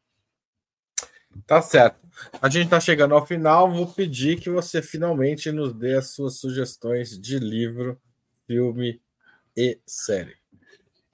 [1.45, 1.99] Tá certo.
[2.41, 3.69] A gente está chegando ao final.
[3.69, 7.99] Vou pedir que você finalmente nos dê as suas sugestões de livro,
[8.47, 9.01] filme
[9.55, 10.35] e série.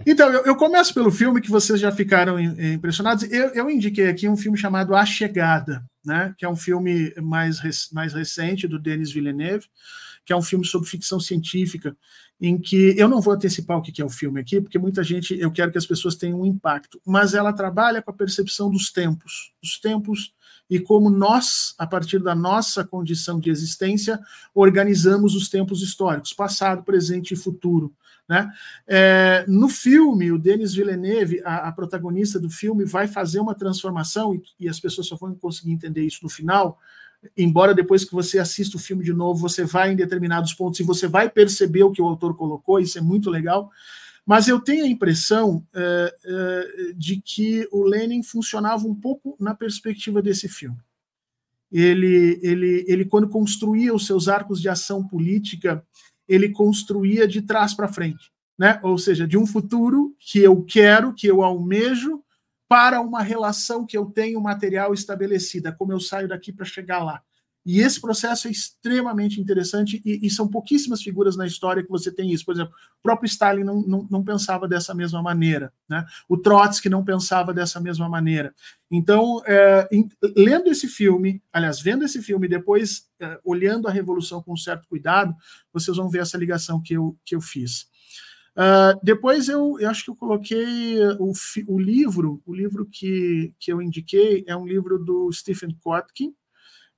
[0.05, 3.23] Então, eu, eu, começo pelo filme que vocês já ficaram impressionados.
[3.31, 6.33] Eu, eu, indiquei aqui um filme chamado A Chegada, né?
[6.37, 7.59] que é um filme mais,
[7.91, 9.67] mais recente do Denis Villeneuve,
[10.25, 11.95] que é um filme sobre ficção científica,
[12.39, 15.39] em que eu não vou antecipar o que é o filme aqui, porque muita gente,
[15.39, 18.91] eu quero que as pessoas tenham um impacto, mas ela trabalha com a percepção dos
[18.91, 20.33] tempos, dos tempos
[20.67, 24.19] e como nós, a partir da nossa condição de existência,
[24.55, 27.93] organizamos os tempos históricos, passado, presente e futuro.
[28.31, 28.49] Né?
[28.87, 34.33] É, no filme, o Denis Villeneuve, a, a, protagonista do filme, vai fazer uma transformação,
[34.33, 36.79] e, e, as pessoas só vão conseguir entender isso no final,
[37.35, 40.83] embora depois que você assista o filme de novo, você vai em determinados pontos e
[40.83, 43.69] você vai perceber o que o autor colocou, isso é muito legal.
[44.25, 49.53] Mas eu tenho a impressão é, é, de que o Lenin funcionava um pouco na
[49.53, 50.77] perspectiva desse filme.
[51.69, 55.85] Ele, ele, ele, quando construía os seus arcos de ação política,
[56.33, 58.79] ele construía de trás para frente, né?
[58.83, 62.23] Ou seja, de um futuro que eu quero, que eu almejo,
[62.67, 67.21] para uma relação que eu tenho material estabelecida, como eu saio daqui para chegar lá.
[67.65, 72.11] E esse processo é extremamente interessante e, e, são pouquíssimas figuras na história que você
[72.11, 72.43] tem isso.
[72.43, 76.03] Por exemplo, o próprio Stalin não, não, não, pensava dessa mesma maneira, né?
[76.27, 78.53] o Trotsky não pensava dessa mesma maneira.
[78.89, 84.41] Então, é, em, lendo esse filme, aliás, vendo esse filme depois é, olhando a Revolução
[84.41, 85.35] com certo cuidado,
[85.71, 87.91] vocês vão ver essa ligação que eu, que eu fiz.
[88.51, 91.31] Uh, depois eu, eu, acho que eu coloquei o,
[91.67, 96.35] o livro, o livro que, que eu indiquei é um livro do Stephen Kotkin,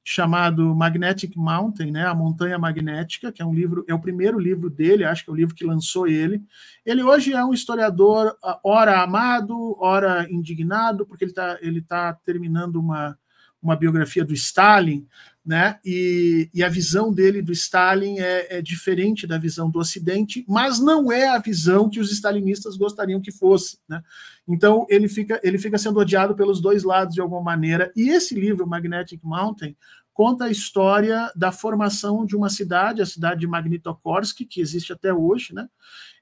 [0.03, 4.69] chamado Magnetic Mountain, né, a montanha magnética, que é um livro, é o primeiro livro
[4.69, 6.43] dele, acho que é o livro que lançou ele.
[6.85, 12.75] Ele hoje é um historiador, ora amado, ora indignado, porque ele está ele tá terminando
[12.75, 13.17] uma,
[13.61, 15.07] uma biografia do Stalin,
[15.45, 15.77] né?
[15.83, 20.79] E, e a visão dele do Stalin é, é, diferente da visão do Ocidente, mas
[20.79, 24.01] não é a visão que os stalinistas gostariam que fosse, né?
[24.47, 27.91] Então ele fica ele fica sendo odiado pelos dois lados de alguma maneira.
[27.95, 29.75] E esse livro, Magnetic Mountain,
[30.13, 35.13] conta a história da formação de uma cidade, a cidade de Magnitokorsk, que existe até
[35.13, 35.67] hoje, né?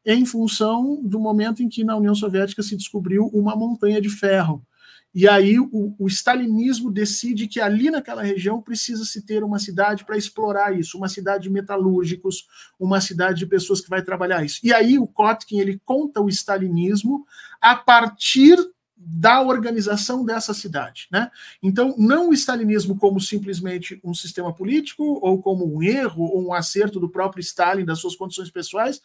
[0.04, 4.66] Em função do momento em que na União Soviética se descobriu uma montanha de ferro
[5.14, 10.06] e aí o, o stalinismo decide que ali naquela região precisa se ter uma cidade
[10.06, 12.48] para explorar isso, uma cidade de metalúrgicos,
[12.80, 14.62] uma cidade de pessoas que vai trabalhar isso.
[14.64, 17.26] E aí o Kotkin ele conta o stalinismo
[17.60, 18.58] a partir
[19.04, 21.32] da organização dessa cidade, né?
[21.62, 26.54] Então, não o stalinismo como simplesmente um sistema político ou como um erro ou um
[26.54, 29.02] acerto do próprio Stalin das suas condições pessoais,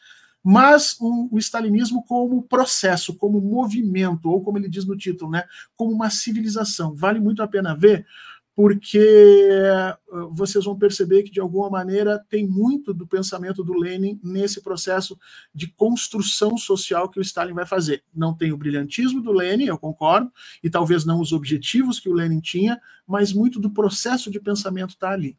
[0.48, 5.42] mas o, o stalinismo como processo, como movimento, ou como ele diz no título, né,
[5.74, 6.94] como uma civilização.
[6.94, 8.06] Vale muito a pena ver,
[8.54, 9.96] porque eh,
[10.30, 15.18] vocês vão perceber que, de alguma maneira, tem muito do pensamento do Lenin nesse processo
[15.52, 18.04] de construção social que o Stalin vai fazer.
[18.14, 20.30] Não tem o brilhantismo do Lenin, eu concordo,
[20.62, 24.90] e talvez não os objetivos que o Lenin tinha, mas muito do processo de pensamento
[24.90, 25.36] está ali.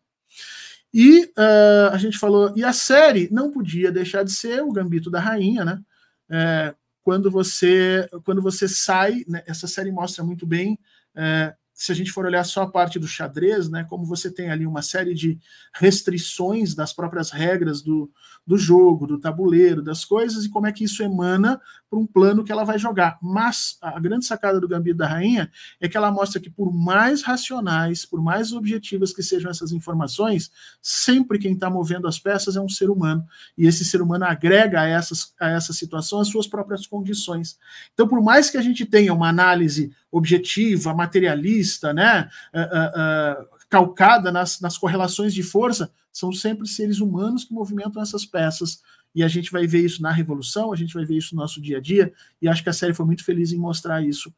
[0.94, 5.10] E uh, a gente falou, e a série não podia deixar de ser o Gambito
[5.10, 5.82] da Rainha, né?
[6.30, 10.78] É, quando você quando você sai, né, essa série mostra muito bem
[11.16, 14.50] é, se a gente for olhar só a parte do xadrez, né, como você tem
[14.50, 15.40] ali uma série de
[15.74, 18.12] restrições das próprias regras do,
[18.48, 22.46] do jogo, do tabuleiro, das coisas, e como é que isso emana para um plano
[22.46, 23.18] que ela vai jogar.
[23.22, 27.22] Mas a grande sacada do Gambito da Rainha é que ela mostra que, por mais
[27.22, 30.50] racionais, por mais objetivas que sejam essas informações,
[30.82, 33.26] sempre quem está movendo as peças é um ser humano.
[33.58, 37.60] E esse ser humano agrega a, essas, a essa situação as suas próprias condições.
[37.94, 42.30] Então, por mais que a gente tenha uma análise objetiva, materialista, né?
[42.54, 48.02] Uh, uh, uh, calcada nas, nas correlações de força, são sempre seres humanos que movimentam
[48.02, 48.82] essas peças.
[49.14, 51.62] E a gente vai ver isso na Revolução, a gente vai ver isso no nosso
[51.62, 52.12] dia a dia,
[52.42, 54.34] e acho que a série foi muito feliz em mostrar isso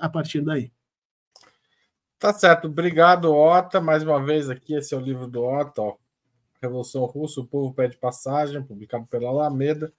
[0.00, 0.70] a partir daí.
[2.18, 3.80] Tá certo, obrigado, Ota.
[3.80, 5.96] Mais uma vez aqui, esse é o livro do Ota, ó.
[6.62, 9.92] Revolução Russa, o Povo Pede Passagem, publicado pela Alameda.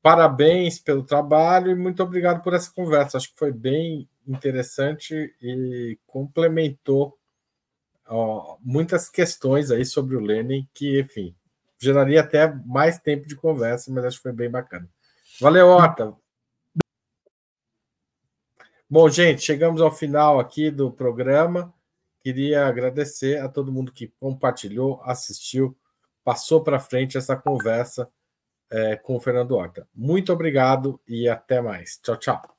[0.00, 3.16] Parabéns pelo trabalho e muito obrigado por essa conversa.
[3.16, 7.18] Acho que foi bem interessante e complementou
[8.06, 11.34] ó, muitas questões aí sobre o Lenin, que, enfim,
[11.78, 14.88] geraria até mais tempo de conversa, mas acho que foi bem bacana.
[15.40, 16.14] Valeu, Ota!
[18.88, 21.72] Bom, gente, chegamos ao final aqui do programa.
[22.20, 25.76] Queria agradecer a todo mundo que compartilhou, assistiu,
[26.22, 28.08] passou para frente essa conversa
[28.70, 29.86] é, com o Fernando Horta.
[29.94, 31.98] Muito obrigado e até mais.
[32.02, 32.53] Tchau, tchau.